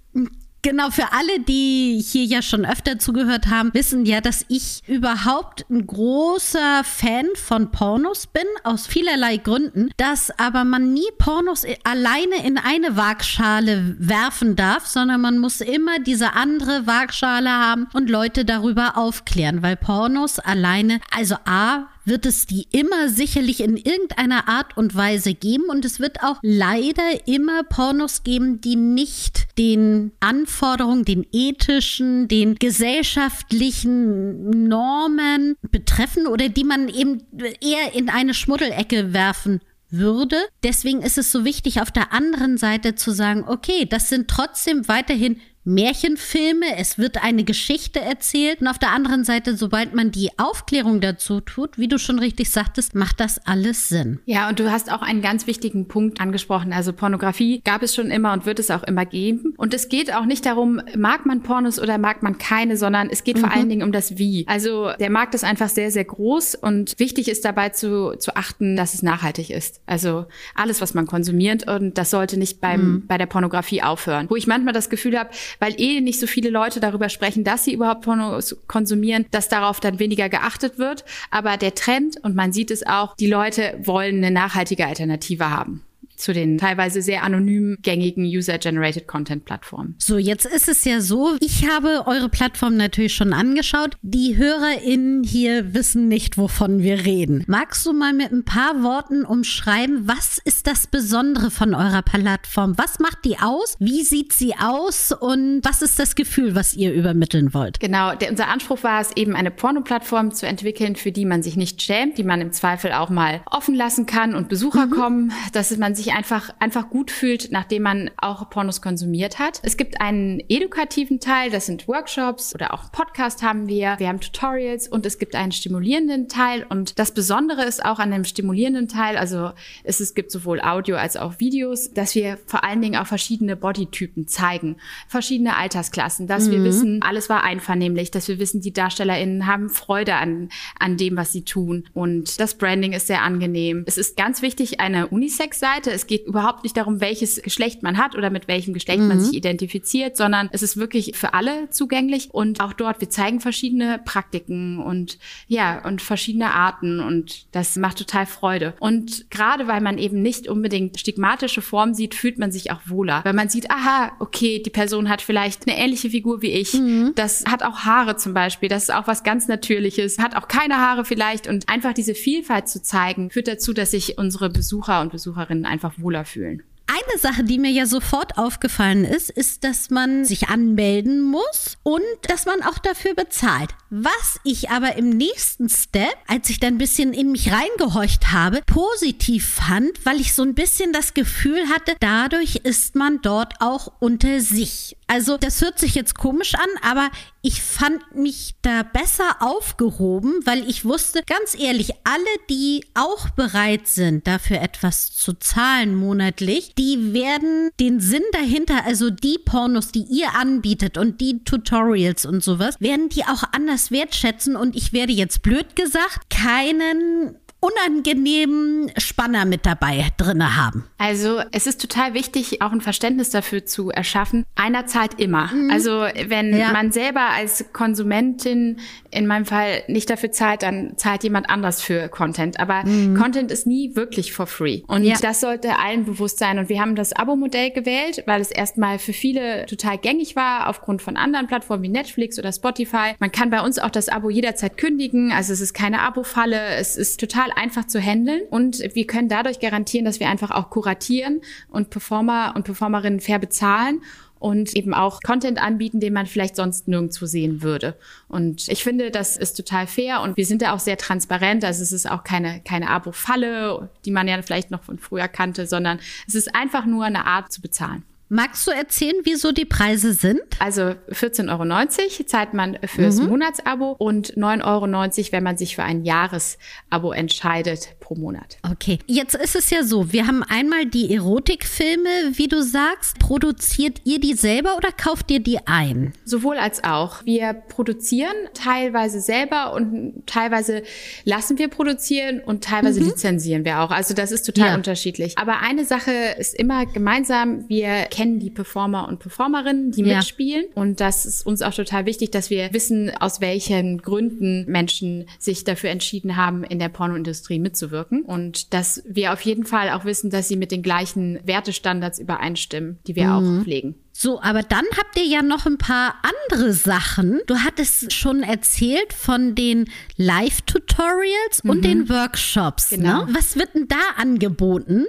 Genau, 0.65 0.89
für 0.89 1.13
alle, 1.13 1.41
die 1.41 2.03
hier 2.03 2.25
ja 2.25 2.41
schon 2.41 2.65
öfter 2.65 2.99
zugehört 2.99 3.49
haben, 3.49 3.75
wissen 3.75 4.07
ja, 4.07 4.23
dass 4.23 4.47
ich 4.49 4.83
überhaupt 4.87 5.67
ein 5.69 5.87
großer 5.87 6.83
Fan 6.85 7.27
von 7.35 7.71
Pornos 7.71 8.27
bin, 8.27 8.47
aus 8.63 8.87
vielerlei 8.87 9.37
Gründen, 9.37 9.91
dass 9.99 10.31
aber 10.39 10.65
man 10.65 10.95
nie 10.95 11.11
Pornos 11.19 11.67
alleine 11.85 12.47
in 12.47 12.57
eine 12.57 12.97
Waagschale 12.97 13.95
werfen 13.99 14.57
darf, 14.57 14.87
sondern 14.87 15.21
man 15.21 15.37
muss 15.37 15.61
immer 15.61 15.99
diese 15.99 16.33
andere 16.33 16.87
Waagschale 16.87 17.51
haben 17.51 17.87
und 17.93 18.09
Leute 18.09 18.47
darüber 18.47 18.97
aufklären, 18.97 19.63
weil 19.63 19.77
Pornos 19.77 20.39
alleine, 20.39 20.99
also 21.15 21.35
A, 21.45 21.89
wird 22.05 22.27
es 22.27 22.47
die 22.47 22.67
immer 22.71 23.09
sicherlich 23.09 23.61
in 23.61 23.77
irgendeiner 23.77 24.49
Art 24.49 24.77
und 24.77 24.95
Weise 24.95 25.35
geben 25.35 25.65
und 25.69 25.85
es 25.85 26.01
wird 26.01 26.23
auch 26.23 26.39
leider 26.43 27.27
immer 27.27 27.63
Pornos 27.65 28.23
geben, 28.23 28.61
die 28.61 28.77
nicht 28.77 29.47
den 29.59 30.13
Anforderungen, 30.21 31.05
den 31.05 31.27
ethischen, 31.33 32.29
den 32.29 32.57
gesellschaftlichen 32.57 34.69
Normen 34.69 35.57
betreffen 35.71 36.27
oder 36.27 36.49
die 36.49 36.65
man 36.65 36.89
eben 36.89 37.23
eher 37.61 37.95
in 37.95 38.09
eine 38.09 38.35
Schmuddelecke 38.35 39.13
werfen 39.13 39.61
würde. 39.91 40.37
Deswegen 40.63 41.03
ist 41.03 41.19
es 41.19 41.31
so 41.31 41.45
wichtig, 41.45 41.81
auf 41.81 41.91
der 41.91 42.13
anderen 42.13 42.59
Seite 42.59 42.95
zu 42.95 43.13
sagen, 43.13 43.45
okay, 43.47 43.87
das 43.89 44.09
sind 44.09 44.29
trotzdem 44.29 44.89
weiterhin 44.89 45.41
Märchenfilme, 45.65 46.77
es 46.77 46.99
wird 46.99 47.23
eine 47.23 47.45
Geschichte 47.45 48.01
erzählt 48.01 48.61
und 48.61 48.69
auf 48.69 48.79
der 48.79 48.91
anderen 48.91 49.25
Seite, 49.25 49.57
sobald 49.57 49.95
man 49.95 50.11
die 50.11 50.31
Aufklärung 50.39 51.01
dazu 51.01 51.41
tut, 51.41 51.79
wie 51.79 51.89
du 51.89 51.99
schon 51.99 52.19
richtig 52.19 52.51
sagtest, 52.51 52.95
macht 52.95 53.21
das 53.21 53.39
alles 53.47 53.89
Sinn. 53.89 54.21
Ja, 54.27 54.49
und 54.49 54.61
du 54.61 54.71
hast 54.71 54.93
auch 54.93 55.01
einen 55.01 55.23
ganz 55.23 55.47
wichtigen 55.47 55.89
Punkt 55.89 56.21
angesprochen. 56.21 56.73
Also 56.73 56.93
Pornografie 56.93 57.63
gab 57.65 57.83
es 57.83 57.95
schon 57.95 58.11
immer 58.11 58.33
und 58.35 58.45
wird 58.45 58.59
es 58.59 58.71
auch 58.71 58.83
immer 58.83 59.07
geben. 59.07 59.55
Und 59.57 59.73
es 59.73 59.89
geht 59.89 60.15
auch 60.15 60.27
nicht 60.27 60.45
darum, 60.45 60.83
mag 60.97 61.25
man 61.25 61.43
Pornos 61.43 61.81
oder 61.81 61.97
mag 61.97 62.23
man 62.23 62.37
keine, 62.37 62.77
sondern 62.77 63.09
es 63.09 63.25
geht 63.25 63.37
mhm. 63.37 63.41
vor 63.41 63.53
allen 63.53 63.69
Dingen 63.69 63.83
um 63.83 63.93
das 63.93 64.19
Wie. 64.19 64.45
Also 64.47 64.91
der 65.01 65.11
Markt 65.11 65.35
ist 65.35 65.45
einfach 65.45 65.71
sehr, 65.71 65.91
sehr 65.91 66.05
groß 66.05 66.57
und 66.57 66.99
wichtig 66.99 67.29
ist 67.29 67.45
dabei 67.45 67.71
zu, 67.71 68.17
zu 68.19 68.37
achten, 68.37 68.77
dass 68.77 68.93
es 68.93 69.03
nachhaltig 69.03 69.51
ist. 69.51 69.81
Also 69.87 70.27
alles, 70.55 70.81
was 70.81 70.93
man 70.93 71.07
konsumiert 71.07 71.67
und 71.67 71.97
das 71.97 72.11
sollte 72.11 72.39
nicht 72.39 72.61
beim, 72.61 72.81
mhm. 72.81 73.07
bei 73.07 73.17
der 73.17 73.27
Pornografie 73.27 73.83
aufhören. 73.83 74.29
Wo 74.29 74.37
ich 74.37 74.47
manchmal 74.47 74.75
das 74.75 74.91
Gefühl 74.91 75.19
habe, 75.19 75.31
weil 75.59 75.81
eh 75.81 76.01
nicht 76.01 76.21
so 76.21 76.27
viele 76.27 76.51
Leute 76.51 76.81
darüber 76.81 77.09
sprechen, 77.09 77.45
dass 77.45 77.65
sie 77.65 77.75
überhaupt 77.75 78.03
Pornos 78.03 78.57
konsumieren, 78.67 79.27
dass 79.31 79.49
darauf 79.49 79.81
dann 79.81 79.99
weniger 79.99 80.29
geachtet 80.29 80.79
wird. 80.79 81.05
Aber 81.31 81.57
der 81.57 81.75
Trend, 81.75 82.17
und 82.23 82.35
man 82.35 82.53
sieht 82.53 82.71
es 82.71 82.87
auch, 82.87 83.17
die 83.17 83.29
Leute 83.29 83.79
wollen 83.83 84.19
eine 84.19 84.31
nachhaltige 84.31 84.87
Alternative 84.87 85.51
haben 85.51 85.85
zu 86.17 86.33
den 86.33 86.59
teilweise 86.59 87.03
sehr 87.03 87.23
anonym 87.23 87.77
gängigen 87.83 88.25
User-Generated 88.25 89.07
Content-Plattformen. 89.07 89.95
So, 89.99 90.19
jetzt 90.19 90.47
ist 90.47 90.69
es 90.69 90.85
ja 90.85 91.01
so, 91.01 91.37
ich 91.41 91.69
habe 91.69 92.05
eure 92.07 92.29
Plattform 92.29 92.77
natürlich 92.77 93.15
schon 93.15 93.33
angeschaut. 93.33 93.97
Die 94.03 94.37
HörerInnen 94.37 95.23
hier 95.25 95.75
wissen 95.75 96.09
nicht, 96.09 96.39
wovon 96.39 96.83
wir 96.83 97.05
reden. 97.05 97.45
Magst 97.47 97.85
du 97.87 97.93
mal 97.93 98.13
mit 98.13 98.33
ein 98.33 98.45
paar 98.45 98.83
Worten 98.83 99.25
umschreiben, 99.25 100.07
was 100.07 100.39
ist 100.45 100.67
das 100.67 100.87
Besondere 100.87 101.51
von 101.51 101.75
eurer 101.75 102.03
Plattform? 102.03 102.77
Was 102.77 102.99
macht 102.99 103.25
die 103.25 103.39
aus? 103.39 103.77
Wie 103.79 104.03
sieht 104.03 104.33
sie 104.33 104.55
aus? 104.55 105.13
Und 105.13 105.61
was 105.63 105.83
ist 105.83 105.99
das 105.99 106.15
Gefühl, 106.15 106.55
was 106.55 106.75
ihr 106.75 106.93
übermitteln 106.93 107.55
wollt? 107.55 107.81
Genau, 107.81 108.15
der, 108.15 108.31
unser 108.31 108.49
Anspruch 108.49 108.83
war 108.83 109.01
es 109.01 109.13
eben, 109.17 109.35
eine 109.35 109.51
Porno-Plattform 109.51 110.33
zu 110.33 110.47
entwickeln, 110.47 110.97
für 110.97 111.13
die 111.13 111.25
man 111.25 111.43
sich 111.43 111.57
nicht 111.57 111.83
schämt, 111.83 112.19
die 112.19 112.25
man 112.25 112.41
im 112.41 112.53
Zweifel 112.53 112.93
auch 112.93 113.11
mal 113.11 113.43
offen 113.51 113.75
lassen 113.75 114.07
kann 114.07 114.35
und 114.35 114.49
Besucher 114.49 114.87
mhm. 114.87 114.91
kommen, 114.91 115.33
dass 115.53 115.77
man 115.77 115.95
sich 115.95 116.04
sich 116.05 116.13
einfach, 116.13 116.51
einfach 116.59 116.91
gut 116.91 117.11
fühlt, 117.11 117.51
nachdem 117.51 117.83
man 117.83 118.11
auch 118.17 118.49
Pornos 118.51 118.81
konsumiert 118.81 119.39
hat. 119.39 119.61
Es 119.63 119.77
gibt 119.77 120.01
einen 120.01 120.43
edukativen 120.49 121.21
Teil, 121.21 121.51
das 121.51 121.67
sind 121.67 121.89
Workshops 121.89 122.55
oder 122.55 122.73
auch 122.73 122.93
Podcast 122.93 123.43
haben 123.43 123.67
wir. 123.67 123.97
Wir 123.99 124.09
haben 124.09 124.21
Tutorials 124.21 124.87
und 124.87 125.07
es 125.07 125.19
gibt 125.19 125.35
einen 125.35 125.53
stimulierenden 125.53 126.29
Teil. 126.29 126.65
Und 126.69 126.99
das 126.99 127.13
Besondere 127.13 127.65
ist 127.65 127.85
auch 127.85 127.99
an 127.99 128.11
dem 128.11 128.25
stimulierenden 128.25 128.89
Teil, 128.89 129.17
also 129.17 129.53
es, 129.83 130.01
es 130.01 130.15
gibt 130.15 130.31
sowohl 130.31 130.61
Audio 130.61 130.97
als 130.97 131.17
auch 131.17 131.41
Videos, 131.41 131.93
dass 131.93 132.15
wir 132.15 132.39
vor 132.47 132.65
allen 132.65 132.83
Dingen 132.83 133.01
auch 133.01 133.07
verschiedene 133.07 133.57
Bodytypen 133.57 134.29
zeigen, 134.29 134.77
verschiedene 135.09 135.57
Altersklassen, 135.57 136.27
dass 136.27 136.47
mhm. 136.47 136.53
wir 136.53 136.65
wissen, 136.65 137.03
alles 137.03 137.29
war 137.29 137.43
einvernehmlich, 137.43 138.11
dass 138.11 138.29
wir 138.29 138.39
wissen, 138.39 138.61
die 138.61 138.73
DarstellerInnen 138.73 139.47
haben 139.47 139.71
Freude 139.71 140.15
an, 140.17 140.51
an 140.79 140.97
dem, 140.97 141.17
was 141.17 141.33
sie 141.33 141.43
tun. 141.43 141.85
Und 141.95 142.39
das 142.41 142.55
Branding 142.55 142.93
ist 142.93 143.07
sehr 143.07 143.23
angenehm. 143.23 143.85
Es 143.87 143.99
ist 143.99 144.17
ganz 144.17 144.43
wichtig, 144.43 144.81
eine 144.81 145.09
Unisex-Seite 145.09 145.91
es 145.95 146.07
geht 146.07 146.27
überhaupt 146.27 146.65
nicht 146.65 146.77
darum, 146.77 147.01
welches 147.01 147.41
Geschlecht 147.43 147.83
man 147.83 147.97
hat 147.99 148.17
oder 148.17 148.31
mit 148.31 148.49
welchem 148.49 148.75
Geschlecht 148.75 149.01
mhm. 149.01 149.09
man 149.09 149.21
sich 149.21 149.35
identifiziert, 149.35 150.17
sondern 150.17 150.49
es 150.53 150.63
ist 150.63 150.77
wirklich 150.77 151.17
für 151.17 151.35
alle 151.35 151.71
zugänglich. 151.71 152.29
Und 152.33 152.61
auch 152.61 152.73
dort, 152.73 153.01
wir 153.01 153.11
zeigen 153.11 153.41
verschiedene 153.41 154.01
Praktiken 154.05 154.79
und 154.79 155.19
ja, 155.47 155.85
und 155.85 156.03
verschiedene 156.03 156.53
Arten. 156.53 157.01
Und 157.01 157.47
das 157.55 157.77
macht 157.77 157.99
total 157.99 158.27
Freude. 158.27 158.75
Und 158.81 159.31
gerade 159.31 159.67
weil 159.67 159.81
man 159.81 159.99
eben 159.99 160.21
nicht 160.21 160.49
unbedingt 160.49 160.99
stigmatische 160.99 161.63
Formen 161.63 161.95
sieht, 161.95 162.15
fühlt 162.15 162.39
man 162.39 162.53
sich 162.53 162.71
auch 162.71 162.81
wohler. 162.87 163.21
Weil 163.25 163.33
man 163.33 163.49
sieht, 163.49 163.71
aha, 163.71 164.13
okay, 164.19 164.63
die 164.65 164.71
Person 164.71 165.09
hat 165.09 165.23
vielleicht 165.23 165.69
eine 165.69 165.79
ähnliche 165.79 166.11
Figur 166.11 166.43
wie 166.43 166.51
ich. 166.51 166.75
Mhm. 166.75 167.13
Das 167.15 167.45
hat 167.47 167.63
auch 167.63 167.81
Haare 167.81 168.17
zum 168.17 168.35
Beispiel. 168.35 168.69
Das 168.69 168.85
ist 168.85 168.95
auch 168.95 169.07
was 169.07 169.23
ganz 169.23 169.49
Natürliches. 169.49 170.19
Hat 170.19 170.37
auch 170.37 170.49
keine 170.49 170.77
Haare 170.77 171.05
vielleicht. 171.05 171.47
Und 171.47 171.69
einfach 171.69 171.93
diese 171.93 172.15
Vielfalt 172.15 172.69
zu 172.69 172.83
zeigen, 172.83 173.31
führt 173.31 173.49
dazu, 173.49 173.73
dass 173.73 173.93
sich 173.93 174.19
unsere 174.19 174.51
Besucher 174.51 175.01
und 175.01 175.13
Besucherinnen 175.13 175.67
einfach 175.67 175.84
einfach 175.85 176.03
wohler 176.03 176.25
fühlen. 176.25 176.63
Eine 176.87 177.19
Sache, 177.19 177.45
die 177.45 177.59
mir 177.59 177.71
ja 177.71 177.87
sofort 177.87 178.37
aufgefallen 178.37 179.05
ist, 179.05 179.31
ist, 179.31 179.65
dass 179.65 179.89
man 179.89 180.27
sich 180.27 180.49
anmelden 180.49 181.23
muss 181.23 181.79
und 181.83 182.03
dass 182.29 182.45
man 182.45 182.63
auch 182.63 182.79
dafür 182.79 183.15
bezahlt. 183.15 183.71
Was 183.89 184.39
ich 184.45 184.69
aber 184.69 184.97
im 184.97 185.09
nächsten 185.09 185.71
Step, 185.71 186.15
als 186.29 186.51
ich 186.51 186.61
dann 186.61 186.75
ein 186.75 186.79
bisschen 186.79 187.15
in 187.15 187.33
mich 187.33 187.51
reingehorcht 187.51 188.33
habe, 188.33 188.61
positiv 188.67 189.47
fand, 189.47 190.05
weil 190.05 190.21
ich 190.21 190.35
so 190.35 190.43
ein 190.43 190.55
bisschen 190.55 190.93
das 190.93 191.15
Gefühl 191.15 191.69
hatte, 191.71 191.97
dadurch 192.01 192.57
ist 192.57 192.97
man 192.97 193.23
dort 193.23 193.55
auch 193.61 193.91
unter 193.99 194.41
sich. 194.41 194.97
Also 195.07 195.39
das 195.39 195.63
hört 195.63 195.79
sich 195.79 195.95
jetzt 195.95 196.15
komisch 196.15 196.55
an, 196.55 196.69
aber 196.83 197.09
ich 197.45 197.63
fand 197.63 198.17
mich 198.17 198.55
da 198.63 198.83
besser 198.83 199.37
aufgehoben, 199.41 200.33
weil 200.47 200.67
ich 200.67 200.87
wusste, 200.87 201.23
ganz 201.27 201.55
ehrlich, 201.55 201.91
alle, 202.03 202.25
die 202.49 202.87
auch 202.95 203.29
bereit 203.29 203.87
sind, 203.87 204.27
dafür 204.27 204.63
etwas 204.63 205.13
zu 205.15 205.35
zahlen 205.35 205.95
monatlich, 205.95 206.75
die 206.75 207.13
werden 207.13 207.69
den 207.79 208.01
Sinn 208.01 208.23
dahinter, 208.33 208.87
also 208.87 209.11
die 209.11 209.37
Pornos, 209.45 209.93
die 209.93 210.07
ihr 210.11 210.35
anbietet 210.35 210.97
und 210.97 211.21
die 211.21 211.45
Tutorials 211.45 212.25
und 212.25 212.43
sowas, 212.43 212.77
werden 212.81 213.11
die 213.11 213.25
auch 213.25 213.43
anders 213.53 213.91
wertschätzen. 213.91 214.57
Und 214.57 214.75
ich 214.75 214.95
werde 214.95 215.13
jetzt 215.13 215.43
blöd 215.43 215.77
gesagt 215.77 216.31
keinen 216.31 217.37
unangenehmen 217.65 218.93
Spanner 218.99 219.47
mit 219.47 219.65
dabei 219.65 220.09
drinne 220.19 220.57
haben. 220.57 220.85
Also 220.99 221.41
es 221.51 221.67
ist 221.67 221.81
total 221.81 222.13
wichtig, 222.13 222.61
auch 222.61 222.73
ein 222.73 222.83
Verständnis 222.83 223.31
dafür 223.31 223.65
zu 223.65 223.91
erschaffen. 223.91 224.45
Einer 224.55 224.87
zahlt 224.87 225.19
immer. 225.19 225.47
Mhm. 225.47 225.71
Also 225.71 225.91
wenn 226.27 226.55
ja. 226.55 226.73
man 226.73 226.93
selber 226.93 227.31
als 227.31 227.73
Konsumentin 227.73 228.81
in 229.11 229.27
meinem 229.27 229.47
Fall 229.47 229.83
nicht 229.89 230.11
dafür 230.11 230.31
zahlt, 230.31 230.63
dann 230.63 230.99
zahlt 230.99 231.23
jemand 231.23 231.49
anders 231.49 231.81
für 231.81 232.09
Content. 232.09 232.61
Aber 232.61 232.85
mhm. 232.85 233.17
Content 233.17 233.51
ist 233.51 233.67
nie 233.67 233.97
wirklich 233.97 234.33
for 234.33 234.47
free. 234.47 234.83
Und 234.87 235.05
ja. 235.05 235.17
das 235.21 235.41
sollte 235.41 235.79
allen 235.79 236.05
bewusst 236.05 236.39
sein. 236.39 236.59
Und 236.59 236.69
wir 236.69 236.81
haben 236.81 236.97
das 236.97 237.15
Abo-Modell 237.15 237.71
gewählt, 237.71 238.25
weil 238.27 238.43
es 238.43 238.51
erstmal 238.51 238.99
für 238.99 239.15
viele 239.15 239.65
total 239.67 239.97
gängig 239.97 240.37
war, 240.37 240.69
aufgrund 240.69 241.01
von 241.01 241.17
anderen 241.17 241.47
Plattformen 241.47 241.83
wie 241.83 241.89
Netflix 241.89 242.39
oder 242.39 242.53
Spotify. 242.53 243.15
Man 243.21 243.33
kann 243.33 243.49
bei 243.49 243.63
uns 243.63 243.79
auch 243.79 243.91
das 243.91 244.11
Abo 244.11 244.29
jederzeit 244.29 244.77
kündigen. 244.77 245.33
Also 245.33 245.55
es 245.55 245.63
ist 245.63 245.73
keine 245.73 246.01
Abo-Falle. 246.01 246.75
Es 246.77 246.97
ist 246.97 247.21
total 247.21 247.54
einfach 247.57 247.87
zu 247.87 248.01
handeln 248.01 248.43
und 248.51 248.81
wir 248.95 249.07
können 249.07 249.29
dadurch 249.29 249.61
garantieren, 249.61 250.05
dass 250.05 250.21
wir 250.21 250.29
einfach 250.29 250.51
auch 250.51 250.71
kuratieren 250.71 251.41
und 251.71 251.91
Performer 251.91 252.53
und 252.57 252.65
Performerinnen 252.65 253.21
fair 253.21 253.39
bezahlen 253.39 254.01
und 254.45 254.77
eben 254.77 254.93
auch 254.93 255.21
Content 255.23 255.59
anbieten, 255.59 256.01
den 256.01 256.13
man 256.13 256.27
vielleicht 256.27 256.57
sonst 256.57 256.87
nirgendwo 256.87 257.25
sehen 257.25 257.63
würde. 257.63 257.97
Und 258.29 258.69
ich 258.69 258.85
finde, 258.85 259.11
das 259.11 259.39
ist 259.39 259.55
total 259.55 259.87
fair 259.87 260.21
und 260.21 260.37
wir 260.37 260.45
sind 260.45 260.61
da 260.61 260.75
auch 260.75 260.81
sehr 260.81 260.99
transparent. 260.99 261.65
Also 261.65 261.83
es 261.83 261.93
ist 261.93 262.11
auch 262.11 262.25
keine, 262.25 262.61
keine 262.61 262.91
Abo-Falle, 262.91 263.89
die 264.05 264.11
man 264.11 264.29
ja 264.29 264.43
vielleicht 264.43 264.71
noch 264.71 264.83
von 264.83 264.99
früher 264.99 265.29
kannte, 265.29 265.67
sondern 265.67 265.99
es 266.29 266.35
ist 266.35 266.55
einfach 266.55 266.85
nur 266.85 267.05
eine 267.05 267.25
Art 267.27 267.53
zu 267.53 267.63
bezahlen. 267.63 268.03
Magst 268.29 268.67
du 268.67 268.71
erzählen, 268.71 269.17
wieso 269.25 269.53
die 269.53 269.67
Preise 269.67 270.15
sind? 270.15 270.41
Also 270.59 270.95
14,90 271.11 271.51
Euro 271.51 272.27
zahlt 272.27 272.55
man 272.55 272.79
fürs 272.85 273.21
mhm. 273.21 273.29
Monatsabo 273.29 273.93
und 273.99 274.35
9,90 274.35 274.65
Euro, 274.65 275.33
wenn 275.33 275.45
man 275.45 275.57
sich 275.57 275.77
für 275.77 275.83
ein 275.83 276.05
Jahresabo 276.05 277.13
entscheidet 277.13 277.97
pro 278.05 278.15
Monat. 278.15 278.59
Okay, 278.63 278.99
jetzt 279.07 279.35
ist 279.35 279.57
es 279.57 279.71
ja 279.71 279.83
so, 279.83 280.13
wir 280.13 280.27
haben 280.27 280.43
einmal 280.43 280.85
die 280.85 281.15
Erotikfilme, 281.15 282.33
wie 282.33 282.49
du 282.49 282.63
sagst. 282.63 283.19
Produziert 283.19 284.03
ihr 284.05 284.21
die 284.21 284.35
selber 284.35 284.77
oder 284.77 284.93
kauft 284.93 285.31
ihr 285.31 285.41
die 285.41 285.67
ein? 285.67 286.13
Sowohl 286.27 286.59
als 286.59 286.85
auch. 286.85 287.25
Wir 287.25 287.55
produzieren 287.55 288.35
teilweise 288.53 289.21
selber 289.21 289.73
und 289.73 290.23
teilweise 290.27 290.83
lassen 291.25 291.57
wir 291.57 291.69
produzieren 291.69 292.41
und 292.45 292.63
teilweise 292.63 293.01
mhm. 293.01 293.07
lizenzieren 293.07 293.65
wir 293.65 293.81
auch. 293.81 293.91
Also 293.91 294.13
das 294.13 294.33
ist 294.33 294.43
total 294.43 294.69
ja. 294.69 294.75
unterschiedlich. 294.75 295.39
Aber 295.39 295.61
eine 295.61 295.87
Sache 295.87 296.13
ist 296.39 296.55
immer 296.55 296.85
gemeinsam, 296.85 297.67
wir 297.69 298.05
kennen 298.11 298.39
die 298.39 298.51
Performer 298.51 299.09
und 299.09 299.19
Performerinnen, 299.21 299.93
die 299.93 300.03
ja. 300.03 300.17
mitspielen. 300.17 300.67
Und 300.75 301.01
das 301.01 301.25
ist 301.25 301.47
uns 301.47 301.63
auch 301.63 301.73
total 301.73 302.05
wichtig, 302.05 302.33
dass 302.33 302.51
wir 302.51 302.71
wissen, 302.75 303.11
aus 303.19 303.41
welchen 303.41 304.03
Gründen 304.03 304.67
Menschen 304.71 305.25
sich 305.39 305.65
dafür 305.65 305.89
entschieden 305.89 306.37
haben, 306.37 306.65
in 306.65 306.79
der 306.79 306.91
Pornoindustrie 306.91 307.59
mitzuwirken. 307.59 307.94
Und 308.03 308.75
dass 308.75 309.03
wir 309.07 309.33
auf 309.33 309.41
jeden 309.43 309.65
Fall 309.65 309.91
auch 309.91 310.05
wissen, 310.05 310.31
dass 310.31 310.49
sie 310.49 310.57
mit 310.57 310.71
den 310.71 310.83
gleichen 310.83 311.39
Wertestandards 311.45 312.19
übereinstimmen, 312.19 312.99
die 313.07 313.17
wir 313.17 313.29
mhm. 313.29 313.33
auch 313.33 313.65
pflegen. 313.65 313.95
So, 314.13 314.41
aber 314.41 314.63
dann 314.63 314.85
habt 314.97 315.17
ihr 315.17 315.25
ja 315.25 315.43
noch 315.43 315.67
ein 315.67 315.79
paar 315.79 316.15
andere 316.23 316.73
Sachen. 316.73 317.41
Du 317.47 317.57
hattest 317.57 318.13
schon 318.13 318.43
erzählt 318.45 319.13
von 319.13 319.55
den 319.55 319.91
Live-Tutorials 320.17 321.65
mhm. 321.65 321.71
und 321.71 321.85
den 321.85 322.09
Workshops. 322.09 322.93
Ne? 322.93 322.99
Genau. 322.99 323.25
Ne? 323.25 323.35
Was 323.35 323.57
wird 323.57 323.75
denn 323.75 323.89
da 323.89 323.97
angeboten? 324.17 325.07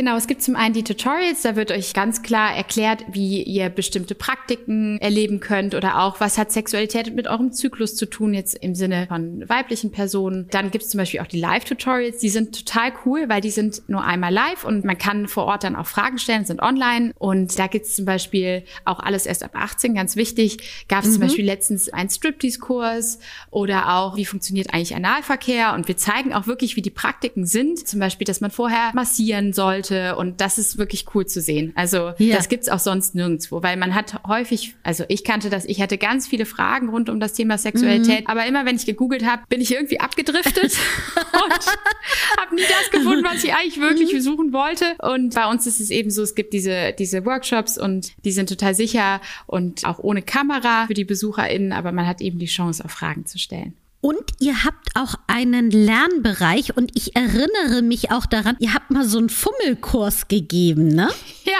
Genau, 0.00 0.16
es 0.16 0.26
gibt 0.26 0.42
zum 0.42 0.56
einen 0.56 0.72
die 0.72 0.82
Tutorials, 0.82 1.42
da 1.42 1.56
wird 1.56 1.70
euch 1.70 1.92
ganz 1.92 2.22
klar 2.22 2.56
erklärt, 2.56 3.04
wie 3.12 3.42
ihr 3.42 3.68
bestimmte 3.68 4.14
Praktiken 4.14 4.96
erleben 4.98 5.40
könnt 5.40 5.74
oder 5.74 6.00
auch, 6.00 6.20
was 6.20 6.38
hat 6.38 6.50
Sexualität 6.50 7.14
mit 7.14 7.28
eurem 7.28 7.52
Zyklus 7.52 7.96
zu 7.96 8.06
tun, 8.06 8.32
jetzt 8.32 8.54
im 8.54 8.74
Sinne 8.74 9.04
von 9.08 9.46
weiblichen 9.46 9.90
Personen. 9.90 10.48
Dann 10.52 10.70
gibt 10.70 10.84
es 10.84 10.90
zum 10.90 10.96
Beispiel 10.96 11.20
auch 11.20 11.26
die 11.26 11.38
Live-Tutorials, 11.38 12.16
die 12.16 12.30
sind 12.30 12.64
total 12.64 12.94
cool, 13.04 13.28
weil 13.28 13.42
die 13.42 13.50
sind 13.50 13.90
nur 13.90 14.02
einmal 14.02 14.32
live 14.32 14.64
und 14.64 14.86
man 14.86 14.96
kann 14.96 15.28
vor 15.28 15.44
Ort 15.44 15.64
dann 15.64 15.76
auch 15.76 15.86
Fragen 15.86 16.16
stellen, 16.16 16.46
sind 16.46 16.62
online 16.62 17.12
und 17.18 17.58
da 17.58 17.66
gibt 17.66 17.84
es 17.84 17.94
zum 17.94 18.06
Beispiel 18.06 18.64
auch 18.86 19.00
alles 19.00 19.26
erst 19.26 19.44
ab 19.44 19.50
18, 19.52 19.94
ganz 19.94 20.16
wichtig. 20.16 20.86
Gab 20.88 21.02
es 21.02 21.10
mhm. 21.10 21.12
zum 21.12 21.20
Beispiel 21.24 21.44
letztens 21.44 21.90
einen 21.90 22.08
Striptease-Kurs 22.08 23.18
oder 23.50 23.94
auch, 23.96 24.16
wie 24.16 24.24
funktioniert 24.24 24.72
eigentlich 24.72 24.94
Analverkehr 24.94 25.74
und 25.74 25.88
wir 25.88 25.98
zeigen 25.98 26.32
auch 26.32 26.46
wirklich, 26.46 26.76
wie 26.76 26.82
die 26.82 26.88
Praktiken 26.88 27.44
sind, 27.44 27.86
zum 27.86 28.00
Beispiel, 28.00 28.24
dass 28.24 28.40
man 28.40 28.50
vorher 28.50 28.92
massieren 28.94 29.52
soll, 29.52 29.84
sollte. 29.90 30.16
Und 30.16 30.40
das 30.40 30.58
ist 30.58 30.78
wirklich 30.78 31.04
cool 31.14 31.26
zu 31.26 31.40
sehen. 31.40 31.72
Also 31.74 32.12
ja. 32.18 32.36
das 32.36 32.48
gibt's 32.48 32.68
auch 32.68 32.78
sonst 32.78 33.14
nirgendwo, 33.14 33.62
weil 33.62 33.76
man 33.76 33.94
hat 33.94 34.22
häufig, 34.26 34.74
also 34.82 35.04
ich 35.08 35.24
kannte 35.24 35.50
das, 35.50 35.64
ich 35.66 35.80
hatte 35.80 35.98
ganz 35.98 36.26
viele 36.26 36.46
Fragen 36.46 36.88
rund 36.88 37.08
um 37.08 37.20
das 37.20 37.34
Thema 37.34 37.58
Sexualität, 37.58 38.22
mhm. 38.22 38.26
aber 38.26 38.46
immer 38.46 38.64
wenn 38.64 38.76
ich 38.76 38.86
gegoogelt 38.86 39.26
habe, 39.26 39.42
bin 39.48 39.60
ich 39.60 39.72
irgendwie 39.72 40.00
abgedriftet 40.00 40.72
und 41.16 42.40
habe 42.40 42.54
nie 42.54 42.62
das 42.62 42.90
gefunden, 42.90 43.24
was 43.24 43.44
ich 43.44 43.52
eigentlich 43.54 43.80
wirklich 43.80 44.12
mhm. 44.14 44.20
suchen 44.20 44.52
wollte. 44.52 44.84
Und 44.98 45.34
bei 45.34 45.46
uns 45.48 45.66
ist 45.66 45.80
es 45.80 45.90
eben 45.90 46.10
so, 46.10 46.22
es 46.22 46.34
gibt 46.34 46.52
diese, 46.52 46.94
diese 46.98 47.24
Workshops 47.26 47.78
und 47.78 48.12
die 48.24 48.32
sind 48.32 48.48
total 48.48 48.74
sicher 48.74 49.20
und 49.46 49.84
auch 49.84 49.98
ohne 49.98 50.22
Kamera 50.22 50.86
für 50.86 50.94
die 50.94 51.04
BesucherInnen, 51.04 51.72
aber 51.72 51.92
man 51.92 52.06
hat 52.06 52.20
eben 52.20 52.38
die 52.38 52.46
Chance, 52.46 52.84
auch 52.84 52.90
Fragen 52.90 53.26
zu 53.26 53.38
stellen. 53.38 53.74
Und 54.00 54.22
ihr 54.38 54.64
habt 54.64 54.96
auch 54.96 55.14
einen 55.26 55.70
Lernbereich 55.70 56.76
und 56.76 56.96
ich 56.96 57.16
erinnere 57.16 57.82
mich 57.82 58.10
auch 58.10 58.24
daran, 58.24 58.56
ihr 58.58 58.72
habt 58.72 58.90
mal 58.90 59.04
so 59.04 59.18
einen 59.18 59.28
Fummelkurs 59.28 60.28
gegeben, 60.28 60.88
ne? 60.88 61.10
Ja. 61.44 61.58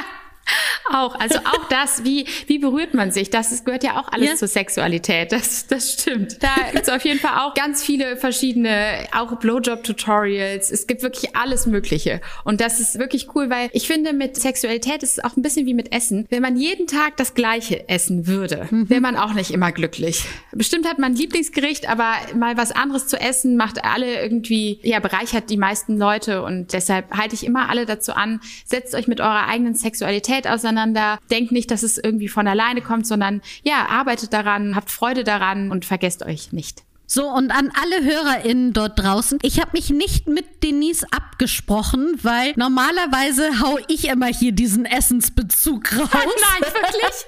Auch, 0.92 1.14
also 1.18 1.38
auch 1.38 1.68
das, 1.68 2.04
wie, 2.04 2.26
wie 2.46 2.58
berührt 2.58 2.94
man 2.94 3.12
sich, 3.12 3.30
das 3.30 3.52
ist, 3.52 3.64
gehört 3.64 3.84
ja 3.84 4.00
auch 4.00 4.08
alles 4.12 4.30
ja. 4.30 4.36
zur 4.36 4.48
Sexualität, 4.48 5.32
das, 5.32 5.66
das 5.66 5.92
stimmt. 5.92 6.42
Da 6.42 6.48
gibt's 6.72 6.88
auf 6.88 7.04
jeden 7.04 7.20
Fall 7.20 7.38
auch 7.38 7.54
ganz 7.54 7.82
viele 7.82 8.16
verschiedene, 8.16 9.06
auch 9.12 9.38
Blowjob-Tutorials, 9.38 10.70
es 10.70 10.86
gibt 10.86 11.02
wirklich 11.02 11.36
alles 11.36 11.66
Mögliche 11.66 12.20
und 12.44 12.60
das 12.60 12.80
ist 12.80 12.98
wirklich 12.98 13.34
cool, 13.34 13.50
weil 13.50 13.68
ich 13.72 13.86
finde, 13.86 14.12
mit 14.12 14.36
Sexualität 14.36 15.02
ist 15.02 15.18
es 15.18 15.24
auch 15.24 15.36
ein 15.36 15.42
bisschen 15.42 15.66
wie 15.66 15.74
mit 15.74 15.92
Essen. 15.92 16.26
Wenn 16.28 16.42
man 16.42 16.56
jeden 16.56 16.86
Tag 16.86 17.16
das 17.16 17.34
Gleiche 17.34 17.88
essen 17.88 18.26
würde, 18.26 18.66
mhm. 18.70 18.90
wäre 18.90 19.00
man 19.00 19.16
auch 19.16 19.34
nicht 19.34 19.50
immer 19.50 19.72
glücklich. 19.72 20.24
Bestimmt 20.52 20.88
hat 20.88 20.98
man 20.98 21.12
ein 21.12 21.16
Lieblingsgericht, 21.16 21.88
aber 21.88 22.14
mal 22.34 22.56
was 22.56 22.72
anderes 22.72 23.06
zu 23.06 23.20
essen 23.20 23.56
macht 23.56 23.84
alle 23.84 24.22
irgendwie, 24.22 24.80
ja, 24.82 24.98
bereichert 24.98 25.50
die 25.50 25.56
meisten 25.56 25.98
Leute 25.98 26.42
und 26.42 26.72
deshalb 26.72 27.16
halte 27.16 27.34
ich 27.34 27.44
immer 27.44 27.68
alle 27.68 27.86
dazu 27.86 28.12
an, 28.12 28.40
setzt 28.64 28.94
euch 28.94 29.06
mit 29.06 29.20
eurer 29.20 29.46
eigenen 29.46 29.74
Sexualität 29.74 29.90
Sexualität 29.90 30.46
auseinander. 30.70 31.18
Denkt 31.30 31.52
nicht, 31.52 31.70
dass 31.70 31.82
es 31.82 31.98
irgendwie 31.98 32.28
von 32.28 32.46
alleine 32.46 32.80
kommt, 32.80 33.06
sondern 33.06 33.42
ja, 33.62 33.86
arbeitet 33.88 34.32
daran, 34.32 34.76
habt 34.76 34.90
Freude 34.90 35.24
daran 35.24 35.70
und 35.70 35.84
vergesst 35.84 36.24
euch 36.24 36.52
nicht. 36.52 36.84
So, 37.06 37.28
und 37.28 37.50
an 37.50 37.72
alle 37.74 38.04
HörerInnen 38.04 38.72
dort 38.72 39.00
draußen, 39.00 39.40
ich 39.42 39.60
habe 39.60 39.70
mich 39.72 39.90
nicht 39.90 40.28
mit 40.28 40.62
Denise 40.62 41.04
abgesprochen, 41.10 42.16
weil 42.22 42.52
normalerweise 42.54 43.60
hau 43.60 43.80
ich 43.88 44.06
immer 44.06 44.28
hier 44.28 44.52
diesen 44.52 44.84
Essensbezug 44.84 45.92
raus. 45.98 46.08
Nein, 46.12 46.72
wirklich? 46.72 47.26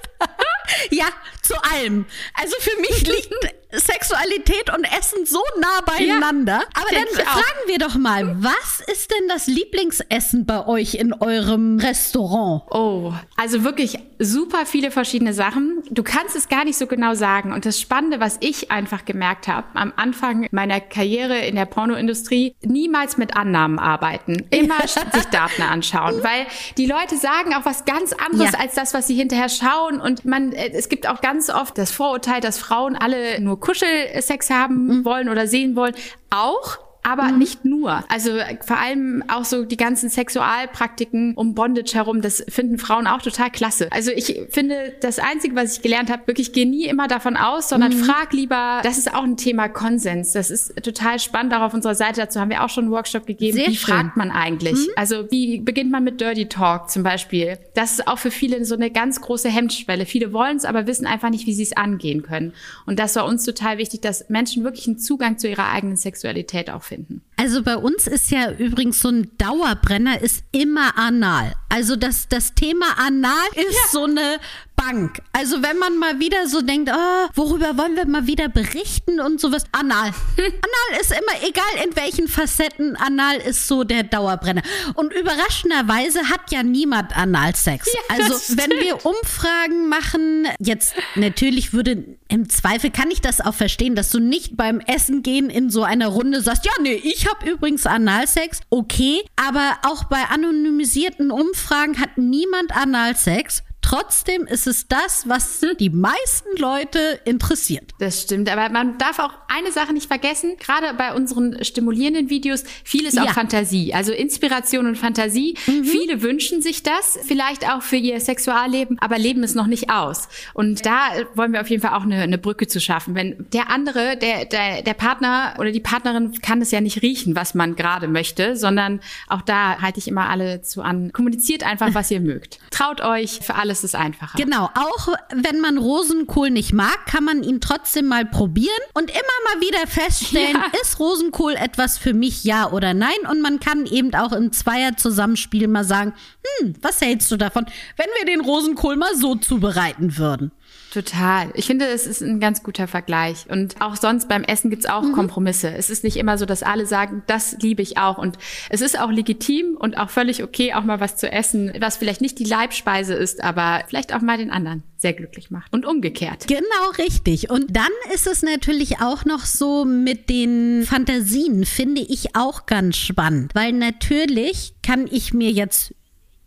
ja, 1.00 1.06
zu 1.52 1.62
allem. 1.72 2.06
Also 2.34 2.56
für 2.60 2.80
mich 2.80 3.06
liegt 3.06 3.32
Sexualität 3.72 4.70
und 4.74 4.84
Essen 4.84 5.24
so 5.24 5.40
nah 5.58 5.80
beieinander. 5.86 6.60
Ja, 6.60 6.66
Aber 6.74 6.90
dann 6.90 7.24
fragen 7.24 7.66
wir 7.66 7.78
doch 7.78 7.94
mal, 7.94 8.36
was 8.42 8.82
ist 8.86 9.10
denn 9.10 9.28
das 9.28 9.46
Lieblingsessen 9.46 10.44
bei 10.44 10.66
euch 10.66 10.94
in 10.94 11.14
eurem 11.14 11.78
Restaurant? 11.78 12.64
Oh, 12.70 13.14
also 13.36 13.64
wirklich 13.64 13.98
super 14.18 14.66
viele 14.66 14.90
verschiedene 14.90 15.32
Sachen. 15.32 15.82
Du 15.90 16.02
kannst 16.02 16.36
es 16.36 16.48
gar 16.48 16.64
nicht 16.64 16.76
so 16.76 16.86
genau 16.86 17.14
sagen. 17.14 17.52
Und 17.52 17.64
das 17.64 17.80
Spannende, 17.80 18.20
was 18.20 18.36
ich 18.40 18.70
einfach 18.70 19.06
gemerkt 19.06 19.48
habe, 19.48 19.66
am 19.74 19.92
Anfang 19.96 20.48
meiner 20.50 20.80
Karriere 20.80 21.38
in 21.38 21.56
der 21.56 21.64
Pornoindustrie, 21.64 22.54
niemals 22.62 23.16
mit 23.16 23.36
Annahmen 23.36 23.78
arbeiten. 23.78 24.46
Immer 24.50 24.80
sich 24.86 25.24
Daten 25.30 25.62
anschauen. 25.62 26.22
Weil 26.22 26.46
die 26.76 26.86
Leute 26.86 27.16
sagen 27.16 27.54
auch 27.54 27.64
was 27.64 27.86
ganz 27.86 28.12
anderes 28.12 28.52
ja. 28.52 28.58
als 28.58 28.74
das, 28.74 28.92
was 28.92 29.06
sie 29.06 29.14
hinterher 29.14 29.48
schauen. 29.48 29.98
Und 29.98 30.26
man, 30.26 30.52
äh, 30.52 30.72
es 30.72 30.90
gibt 30.90 31.08
auch 31.08 31.22
ganz 31.22 31.41
oft 31.50 31.78
das 31.78 31.90
Vorurteil, 31.92 32.40
dass 32.40 32.58
Frauen 32.58 32.96
alle 32.96 33.40
nur 33.40 33.58
Kuschelsex 33.60 34.50
haben 34.50 34.86
mhm. 34.86 35.04
wollen 35.04 35.28
oder 35.28 35.46
sehen 35.46 35.76
wollen. 35.76 35.94
Auch 36.30 36.78
aber 37.02 37.24
mhm. 37.24 37.38
nicht 37.38 37.64
nur. 37.64 38.04
Also 38.08 38.30
vor 38.64 38.78
allem 38.78 39.24
auch 39.28 39.44
so 39.44 39.64
die 39.64 39.76
ganzen 39.76 40.08
Sexualpraktiken 40.08 41.34
um 41.34 41.54
Bondage 41.54 41.94
herum, 41.94 42.22
das 42.22 42.44
finden 42.48 42.78
Frauen 42.78 43.06
auch 43.06 43.20
total 43.20 43.50
klasse. 43.50 43.88
Also 43.90 44.12
ich 44.12 44.40
finde, 44.50 44.94
das 45.00 45.18
Einzige, 45.18 45.56
was 45.56 45.76
ich 45.76 45.82
gelernt 45.82 46.10
habe, 46.10 46.26
wirklich 46.26 46.52
geh 46.52 46.64
nie 46.64 46.86
immer 46.86 47.08
davon 47.08 47.36
aus, 47.36 47.68
sondern 47.68 47.92
mhm. 47.92 48.04
frag 48.04 48.32
lieber, 48.32 48.80
das 48.84 48.98
ist 48.98 49.12
auch 49.14 49.24
ein 49.24 49.36
Thema 49.36 49.68
Konsens. 49.68 50.32
Das 50.32 50.50
ist 50.50 50.76
total 50.82 51.18
spannend, 51.18 51.52
auch 51.54 51.62
auf 51.62 51.74
unserer 51.74 51.96
Seite 51.96 52.20
dazu 52.20 52.38
haben 52.38 52.50
wir 52.50 52.62
auch 52.62 52.68
schon 52.68 52.84
einen 52.84 52.92
Workshop 52.92 53.26
gegeben. 53.26 53.56
Sehr 53.56 53.68
wie 53.68 53.76
schön. 53.76 53.94
fragt 53.94 54.16
man 54.16 54.30
eigentlich? 54.30 54.74
Mhm. 54.74 54.92
Also 54.94 55.30
wie 55.30 55.58
beginnt 55.58 55.90
man 55.90 56.04
mit 56.04 56.20
Dirty 56.20 56.46
Talk 56.46 56.88
zum 56.90 57.02
Beispiel? 57.02 57.58
Das 57.74 57.92
ist 57.92 58.06
auch 58.06 58.18
für 58.18 58.30
viele 58.30 58.64
so 58.64 58.76
eine 58.76 58.90
ganz 58.90 59.20
große 59.20 59.48
Hemmschwelle. 59.48 60.06
Viele 60.06 60.32
wollen 60.32 60.56
es, 60.56 60.64
aber 60.64 60.86
wissen 60.86 61.06
einfach 61.06 61.30
nicht, 61.30 61.46
wie 61.46 61.54
sie 61.54 61.64
es 61.64 61.76
angehen 61.76 62.22
können. 62.22 62.52
Und 62.86 63.00
das 63.00 63.16
war 63.16 63.24
uns 63.24 63.44
total 63.44 63.78
wichtig, 63.78 64.02
dass 64.02 64.28
Menschen 64.28 64.62
wirklich 64.62 64.86
einen 64.86 64.98
Zugang 64.98 65.38
zu 65.38 65.48
ihrer 65.48 65.68
eigenen 65.68 65.96
Sexualität 65.96 66.70
auch 66.70 66.82
finden. 66.82 66.91
Also 67.36 67.62
bei 67.62 67.76
uns 67.76 68.06
ist 68.06 68.30
ja 68.30 68.50
übrigens 68.52 69.00
so 69.00 69.08
ein 69.08 69.30
Dauerbrenner 69.38 70.20
ist 70.20 70.44
immer 70.52 70.96
anal. 70.96 71.54
Also 71.68 71.96
das, 71.96 72.28
das 72.28 72.54
Thema 72.54 72.86
anal 72.98 73.48
ist 73.54 73.72
ja. 73.72 73.90
so 73.90 74.04
eine 74.04 74.38
Bank. 74.82 75.22
Also 75.32 75.62
wenn 75.62 75.78
man 75.78 75.96
mal 75.98 76.18
wieder 76.18 76.48
so 76.48 76.60
denkt, 76.60 76.90
oh, 76.92 77.28
worüber 77.34 77.76
wollen 77.78 77.96
wir 77.96 78.06
mal 78.06 78.26
wieder 78.26 78.48
berichten 78.48 79.20
und 79.20 79.40
sowas. 79.40 79.64
Anal. 79.72 80.08
Anal 80.36 81.00
ist 81.00 81.10
immer, 81.12 81.48
egal 81.48 81.86
in 81.86 81.94
welchen 81.96 82.28
Facetten, 82.28 82.96
Anal 82.96 83.36
ist 83.36 83.68
so 83.68 83.84
der 83.84 84.02
Dauerbrenner. 84.02 84.62
Und 84.94 85.12
überraschenderweise 85.12 86.28
hat 86.28 86.50
ja 86.50 86.62
niemand 86.62 87.16
Analsex. 87.16 87.86
Ja, 87.86 88.16
also 88.16 88.34
wenn 88.56 88.70
wir 88.70 89.06
Umfragen 89.06 89.88
machen, 89.88 90.48
jetzt 90.58 90.94
natürlich 91.14 91.72
würde, 91.72 92.04
im 92.28 92.48
Zweifel 92.48 92.90
kann 92.90 93.10
ich 93.10 93.20
das 93.20 93.40
auch 93.40 93.54
verstehen, 93.54 93.94
dass 93.94 94.10
du 94.10 94.18
nicht 94.18 94.56
beim 94.56 94.80
Essen 94.80 95.22
gehen 95.22 95.48
in 95.48 95.70
so 95.70 95.84
einer 95.84 96.08
Runde 96.08 96.40
sagst, 96.40 96.66
ja, 96.66 96.72
nee, 96.80 97.00
ich 97.04 97.28
habe 97.28 97.48
übrigens 97.48 97.86
Analsex. 97.86 98.60
Okay, 98.70 99.22
aber 99.36 99.78
auch 99.84 100.04
bei 100.04 100.24
anonymisierten 100.24 101.30
Umfragen 101.30 102.00
hat 102.00 102.18
niemand 102.18 102.76
Analsex. 102.76 103.62
Trotzdem 103.82 104.46
ist 104.46 104.66
es 104.66 104.86
das, 104.86 105.28
was 105.28 105.60
die 105.78 105.90
meisten 105.90 106.56
Leute 106.56 107.20
interessiert. 107.24 107.90
Das 107.98 108.22
stimmt, 108.22 108.48
aber 108.48 108.68
man 108.70 108.96
darf 108.96 109.18
auch 109.18 109.32
eine 109.48 109.72
Sache 109.72 109.92
nicht 109.92 110.06
vergessen, 110.06 110.52
gerade 110.58 110.94
bei 110.94 111.12
unseren 111.14 111.62
stimulierenden 111.62 112.30
Videos, 112.30 112.64
vieles 112.84 113.14
ja. 113.14 113.24
auch 113.24 113.30
Fantasie, 113.30 113.92
also 113.92 114.12
Inspiration 114.12 114.86
und 114.86 114.96
Fantasie. 114.96 115.56
Mhm. 115.66 115.84
Viele 115.84 116.22
wünschen 116.22 116.62
sich 116.62 116.82
das, 116.82 117.18
vielleicht 117.24 117.68
auch 117.68 117.82
für 117.82 117.96
ihr 117.96 118.20
Sexualleben, 118.20 118.98
aber 119.00 119.18
leben 119.18 119.42
es 119.42 119.54
noch 119.54 119.66
nicht 119.66 119.90
aus. 119.90 120.28
Und 120.54 120.86
da 120.86 121.08
wollen 121.34 121.52
wir 121.52 121.60
auf 121.60 121.68
jeden 121.68 121.82
Fall 121.82 121.94
auch 121.94 122.04
eine, 122.04 122.22
eine 122.22 122.38
Brücke 122.38 122.68
zu 122.68 122.80
schaffen. 122.80 123.14
Wenn 123.14 123.46
der 123.52 123.68
andere, 123.68 124.16
der, 124.16 124.46
der, 124.46 124.82
der 124.82 124.94
Partner 124.94 125.56
oder 125.58 125.72
die 125.72 125.80
Partnerin 125.80 126.40
kann 126.40 126.62
es 126.62 126.70
ja 126.70 126.80
nicht 126.80 127.02
riechen, 127.02 127.34
was 127.36 127.54
man 127.54 127.74
gerade 127.74 128.06
möchte, 128.06 128.56
sondern 128.56 129.00
auch 129.28 129.42
da 129.42 129.82
halte 129.82 129.98
ich 129.98 130.08
immer 130.08 130.30
alle 130.30 130.62
zu 130.62 130.82
an. 130.82 131.12
Kommuniziert 131.12 131.64
einfach, 131.64 131.92
was 131.94 132.10
ihr 132.10 132.20
mögt. 132.20 132.58
Traut 132.70 133.00
euch 133.00 133.40
für 133.42 133.56
alle 133.56 133.72
alles 133.72 133.81
ist 133.84 133.94
einfacher. 133.94 134.36
Genau, 134.36 134.70
auch 134.74 135.08
wenn 135.34 135.60
man 135.60 135.78
Rosenkohl 135.78 136.50
nicht 136.50 136.72
mag, 136.72 137.06
kann 137.06 137.24
man 137.24 137.42
ihn 137.42 137.60
trotzdem 137.60 138.06
mal 138.06 138.24
probieren 138.24 138.70
und 138.94 139.10
immer 139.10 139.20
mal 139.54 139.60
wieder 139.60 139.86
feststellen, 139.86 140.56
ja. 140.56 140.80
ist 140.82 140.98
Rosenkohl 140.98 141.54
etwas 141.54 141.98
für 141.98 142.14
mich, 142.14 142.44
ja 142.44 142.70
oder 142.70 142.94
nein? 142.94 143.10
Und 143.30 143.40
man 143.40 143.60
kann 143.60 143.86
eben 143.86 144.14
auch 144.14 144.32
im 144.32 144.52
Zweier-Zusammenspiel 144.52 145.68
mal 145.68 145.84
sagen, 145.84 146.14
hm, 146.60 146.74
was 146.80 147.00
hältst 147.00 147.30
du 147.30 147.36
davon, 147.36 147.66
wenn 147.96 148.08
wir 148.18 148.26
den 148.26 148.40
Rosenkohl 148.40 148.96
mal 148.96 149.14
so 149.16 149.34
zubereiten 149.36 150.16
würden? 150.16 150.52
Total. 150.92 151.50
Ich 151.54 151.64
finde, 151.66 151.86
es 151.86 152.06
ist 152.06 152.20
ein 152.20 152.38
ganz 152.38 152.62
guter 152.62 152.86
Vergleich. 152.86 153.46
Und 153.48 153.80
auch 153.80 153.96
sonst 153.96 154.28
beim 154.28 154.44
Essen 154.44 154.68
gibt's 154.68 154.84
auch 154.84 155.02
mhm. 155.02 155.12
Kompromisse. 155.12 155.72
Es 155.74 155.88
ist 155.88 156.04
nicht 156.04 156.18
immer 156.18 156.36
so, 156.36 156.44
dass 156.44 156.62
alle 156.62 156.84
sagen, 156.84 157.22
das 157.26 157.56
liebe 157.62 157.80
ich 157.80 157.96
auch. 157.96 158.18
Und 158.18 158.36
es 158.68 158.82
ist 158.82 159.00
auch 159.00 159.10
legitim 159.10 159.78
und 159.78 159.96
auch 159.96 160.10
völlig 160.10 160.42
okay, 160.42 160.74
auch 160.74 160.84
mal 160.84 161.00
was 161.00 161.16
zu 161.16 161.32
essen, 161.32 161.72
was 161.80 161.96
vielleicht 161.96 162.20
nicht 162.20 162.38
die 162.38 162.44
Leibspeise 162.44 163.14
ist, 163.14 163.42
aber 163.42 163.84
vielleicht 163.88 164.14
auch 164.14 164.20
mal 164.20 164.36
den 164.36 164.50
anderen 164.50 164.82
sehr 164.98 165.14
glücklich 165.14 165.50
macht. 165.50 165.72
Und 165.72 165.86
umgekehrt. 165.86 166.46
Genau 166.46 166.90
richtig. 166.98 167.48
Und 167.48 167.74
dann 167.74 167.90
ist 168.14 168.26
es 168.26 168.42
natürlich 168.42 169.00
auch 169.00 169.24
noch 169.24 169.46
so 169.46 169.86
mit 169.86 170.28
den 170.28 170.84
Fantasien, 170.84 171.64
finde 171.64 172.02
ich 172.02 172.36
auch 172.36 172.66
ganz 172.66 172.98
spannend. 172.98 173.54
Weil 173.54 173.72
natürlich 173.72 174.74
kann 174.82 175.08
ich 175.10 175.32
mir 175.32 175.50
jetzt 175.50 175.94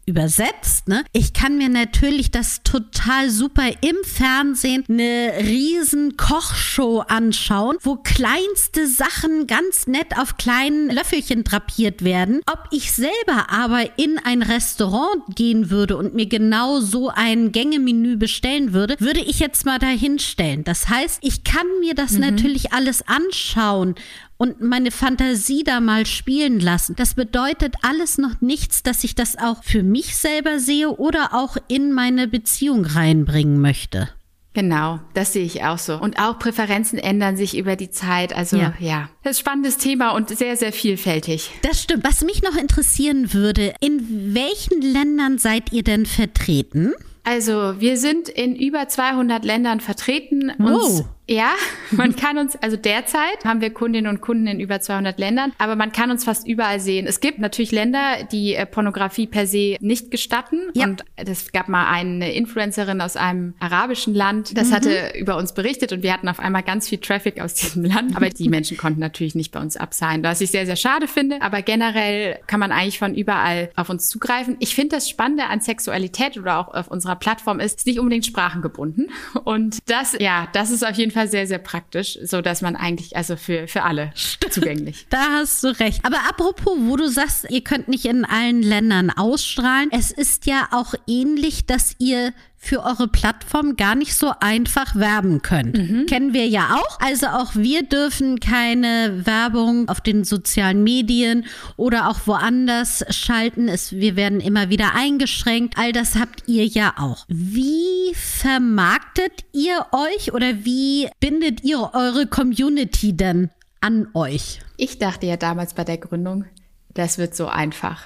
übersetzt, 0.06 0.88
ne? 0.88 1.04
Ich 1.14 1.34
kann 1.34 1.58
mir 1.58 1.70
natürlich 1.70 2.30
das 2.30 2.62
total 2.64 3.30
super 3.30 3.70
im 3.82 3.96
Fernsehen 4.04 4.84
eine 4.88 5.34
riesen 5.40 6.16
Kochshow 6.16 7.00
anschauen, 7.00 7.78
wo 7.82 7.96
kleinste 7.96 8.88
Sachen 8.88 9.48
ganz 9.48 9.88
nett 9.88 10.18
auf 10.18 10.38
kleinen 10.38 10.90
Löffelchen 10.90 11.44
drapiert 11.44 12.04
werden. 12.04 12.42
Ob 12.46 12.68
ich 12.72 12.92
selber 12.92 13.50
aber 13.50 13.98
in 13.98 14.20
ein 14.24 14.44
Restaurant 14.44 15.24
gehen 15.36 15.72
würde 15.72 15.98
und 15.98 16.14
mir 16.14 16.28
genau 16.28 16.80
so 16.82 17.10
ein 17.10 17.52
Gängemenü 17.52 18.18
bestellen 18.18 18.74
würde, 18.74 18.96
würde 19.00 19.22
ich 19.22 19.40
jetzt 19.40 19.66
mal 19.66 19.80
dahinstellen. 19.80 20.64
Das 20.64 20.88
heißt, 20.88 21.20
ich 21.22 21.44
kann 21.44 21.66
mir 21.80 21.96
das 21.96 22.12
mhm. 22.12 22.22
natürlich 22.22 22.74
alles 22.74 23.08
anschauen 23.08 23.96
und 24.38 24.62
meine 24.62 24.92
Fantasie 24.92 25.64
da 25.64 25.80
mal 25.80 26.06
spielen 26.06 26.60
lassen. 26.60 26.96
Das 26.96 27.14
bedeutet 27.14 27.76
alles 27.82 28.18
noch 28.18 28.42
nichts, 28.42 28.84
dass 28.84 29.04
ich 29.04 29.16
das 29.16 29.38
auch 29.38 29.64
für 29.64 29.84
mich 29.84 30.16
selber 30.18 30.60
sehe 30.60 30.90
oder 30.90 31.34
auch 31.34 31.58
in 31.68 31.94
meine 31.94 32.28
Beziehung 32.28 32.86
reinbringen 32.86 33.62
möchte. 33.62 34.10
Genau, 34.56 35.02
das 35.14 35.34
sehe 35.34 35.44
ich 35.44 35.66
auch 35.66 35.78
so. 35.78 36.00
Und 36.00 36.18
auch 36.18 36.40
Präferenzen 36.40 36.98
ändern 36.98 37.36
sich 37.36 37.58
über 37.58 37.76
die 37.76 37.90
Zeit. 37.90 38.34
Also 38.34 38.56
ja, 38.56 38.74
ja. 38.80 39.10
das 39.22 39.34
ist 39.34 39.40
ein 39.40 39.42
spannendes 39.42 39.78
Thema 39.78 40.12
und 40.12 40.30
sehr, 40.30 40.56
sehr 40.56 40.72
vielfältig. 40.72 41.52
Das 41.62 41.84
stimmt. 41.84 42.06
Was 42.06 42.24
mich 42.24 42.42
noch 42.42 42.56
interessieren 42.56 43.34
würde, 43.34 43.74
in 43.82 44.34
welchen 44.34 44.82
Ländern 44.82 45.40
seid 45.40 45.74
ihr 45.74 45.84
denn 45.84 46.06
vertreten? 46.06 46.94
Also 47.26 47.82
wir 47.82 47.98
sind 47.98 48.30
in 48.30 48.56
über 48.56 48.88
200 48.88 49.44
Ländern 49.44 49.82
vertreten. 49.82 50.52
Uns, 50.52 51.02
oh. 51.02 51.06
Ja, 51.28 51.52
man 51.92 52.16
kann 52.16 52.38
uns, 52.38 52.56
also 52.56 52.78
derzeit 52.78 53.46
haben 53.46 53.62
wir 53.62 53.72
Kundinnen 53.72 54.10
und 54.10 54.22
Kunden 54.22 54.48
in 54.48 54.60
über 54.60 54.80
200 54.80 55.20
Ländern, 55.20 55.54
aber 55.58 55.76
man 55.76 55.92
kann 55.92 56.12
uns 56.12 56.24
fast 56.24 56.48
überall 56.48 56.80
sehen. 56.80 57.08
Es 57.08 57.20
gibt 57.20 57.40
natürlich 57.40 57.72
Länder, 57.72 58.24
die 58.32 58.56
äh, 58.56 58.66
Pornografie 58.66 59.28
per 59.28 59.48
se 59.48 59.78
nicht 59.80 60.12
gestatten. 60.12 60.60
Ja. 60.74 60.86
Und 60.86 61.04
es 61.16 61.52
gab 61.52 61.68
mal 61.68 61.88
eine 61.88 62.34
Influencerin 62.34 63.02
aus 63.02 63.18
einem 63.18 63.56
arabischen 63.60 64.14
Land, 64.14 64.58
das 64.58 64.70
mhm. 64.70 64.74
hatte 64.74 65.14
über 65.18 65.38
uns 65.38 65.54
berichtet 65.54 65.92
und 65.92 66.04
wir 66.04 66.14
hatten 66.14 66.28
auf 66.28 66.40
einmal 66.40 66.64
ganz 66.64 66.90
viel 66.90 67.00
Traffic 67.00 67.42
aus 67.42 67.56
diesem 67.56 67.86
Land. 67.86 68.16
Aber 68.16 68.30
die 68.30 68.50
Menschen 68.50 68.78
konnten 68.78 69.00
natürlich 69.00 69.36
nicht 69.36 69.52
bei 69.52 69.60
uns 69.60 69.78
abseilen, 69.78 70.24
was 70.24 70.42
ich 70.42 70.52
sehr, 70.52 70.66
sehr 70.66 70.76
schade 70.76 71.08
finde. 71.08 71.42
Aber 71.42 71.62
generell 71.62 72.40
kann 72.48 72.60
man 72.60 72.72
eigentlich 72.72 73.00
von 73.00 73.16
überall 73.16 73.70
auf 73.76 73.90
uns 73.90 74.10
zugreifen. 74.10 74.58
Ich 74.60 74.76
finde 74.76 74.96
das 74.96 75.10
Spannende 75.10 75.46
an 75.46 75.62
Sexualität 75.62 76.38
oder 76.38 76.60
auch 76.60 76.74
auf 76.74 76.88
unserer 76.88 77.16
Plattform 77.16 77.60
ist, 77.60 77.80
ist 77.80 77.88
nicht 77.88 78.00
unbedingt 78.00 78.26
sprachengebunden. 78.26 79.10
Und 79.44 79.80
das, 79.88 80.16
ja, 80.20 80.48
das 80.54 80.72
ist 80.72 80.86
auf 80.86 80.96
jeden 80.96 81.12
Fall 81.12 81.15
Fall 81.16 81.28
sehr, 81.28 81.48
sehr 81.48 81.58
praktisch, 81.58 82.20
so 82.24 82.42
dass 82.42 82.62
man 82.62 82.76
eigentlich 82.76 83.16
also 83.16 83.36
für, 83.36 83.68
für 83.68 83.84
alle 83.84 84.12
zugänglich. 84.50 85.08
Da 85.10 85.32
hast 85.32 85.64
du 85.64 85.68
recht. 85.80 86.04
Aber 86.04 86.18
apropos, 86.30 86.78
wo 86.82 86.96
du 86.96 87.10
sagst, 87.10 87.48
ihr 87.50 87.64
könnt 87.64 87.88
nicht 87.88 88.06
in 88.06 88.26
allen 88.26 88.62
Ländern 88.62 89.10
ausstrahlen. 89.10 89.90
Es 89.92 90.12
ist 90.12 90.46
ja 90.46 90.68
auch 90.72 90.94
ähnlich, 91.08 91.66
dass 91.66 91.96
ihr 92.00 92.34
für 92.66 92.84
eure 92.84 93.08
Plattform 93.08 93.76
gar 93.76 93.96
nicht 93.96 94.16
so 94.16 94.34
einfach 94.40 94.96
werben 94.96 95.42
könnt. 95.42 95.78
Mhm. 95.78 96.06
Kennen 96.08 96.34
wir 96.34 96.48
ja 96.48 96.76
auch. 96.76 97.00
Also 97.00 97.28
auch 97.28 97.56
wir 97.56 97.84
dürfen 97.84 98.40
keine 98.40 99.22
Werbung 99.26 99.88
auf 99.88 100.02
den 100.02 100.24
sozialen 100.24 100.84
Medien 100.84 101.46
oder 101.78 102.10
auch 102.10 102.20
woanders 102.26 103.06
schalten. 103.10 103.68
Es, 103.68 103.92
wir 103.92 104.16
werden 104.16 104.40
immer 104.40 104.70
wieder 104.70 104.96
eingeschränkt. 104.96 105.78
All 105.78 105.92
das 105.92 106.16
habt 106.16 106.44
ihr 106.48 106.66
ja 106.66 106.96
auch. 106.98 107.26
Wie 107.28 108.14
vermarktet 108.16 109.46
ihr 109.54 109.86
euch 109.92 110.34
oder 110.34 110.66
wie 110.66 111.08
bindet 111.20 111.64
ihr 111.64 111.92
eure 111.94 112.26
Community 112.26 113.16
denn 113.16 113.52
an 113.82 114.08
euch? 114.14 114.60
Ich 114.78 114.98
dachte 114.98 115.28
ja 115.28 115.38
damals 115.38 115.76
bei 115.76 115.84
der 115.84 115.98
Gründung, 115.98 116.46
das 116.94 117.18
wird 117.18 117.36
so 117.36 117.48
einfach. 117.48 118.04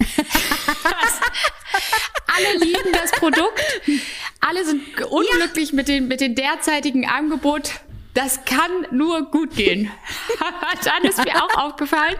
alle 2.36 2.64
lieben 2.64 2.92
das 2.92 3.12
Produkt. 3.12 3.60
Alle 4.46 4.62
sind 4.66 4.82
unglücklich 5.10 5.70
ja. 5.70 5.76
mit, 5.76 5.88
den, 5.88 6.06
mit 6.06 6.20
den 6.20 6.34
derzeitigen 6.34 7.08
Angebot. 7.08 7.80
Das 8.12 8.44
kann 8.44 8.70
nur 8.90 9.30
gut 9.30 9.56
gehen. 9.56 9.90
Dann 10.84 11.02
ist 11.02 11.24
mir 11.24 11.34
auch 11.42 11.56
aufgefallen. 11.56 12.14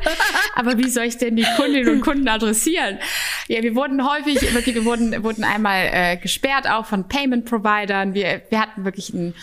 Aber 0.57 0.79
wie 0.79 0.89
soll 0.89 1.05
ich 1.05 1.19
denn 1.19 1.37
die 1.37 1.47
Kundinnen 1.57 1.89
und 1.97 2.01
Kunden 2.01 2.27
adressieren? 2.27 2.99
Ja, 3.47 3.63
wir 3.63 3.77
wurden 3.77 4.09
häufig, 4.09 4.55
wirklich, 4.55 4.75
wir 4.75 4.87
wurden, 4.87 5.23
wurden 5.23 5.45
einmal 5.45 5.91
äh, 5.93 6.17
gesperrt, 6.17 6.69
auch 6.69 6.87
von 6.87 7.07
Payment-Providern. 7.07 8.15
Wir, 8.15 8.43
wir 8.49 8.61
hatten 8.61 8.85
wirklich 8.85 9.13
ein 9.13 9.35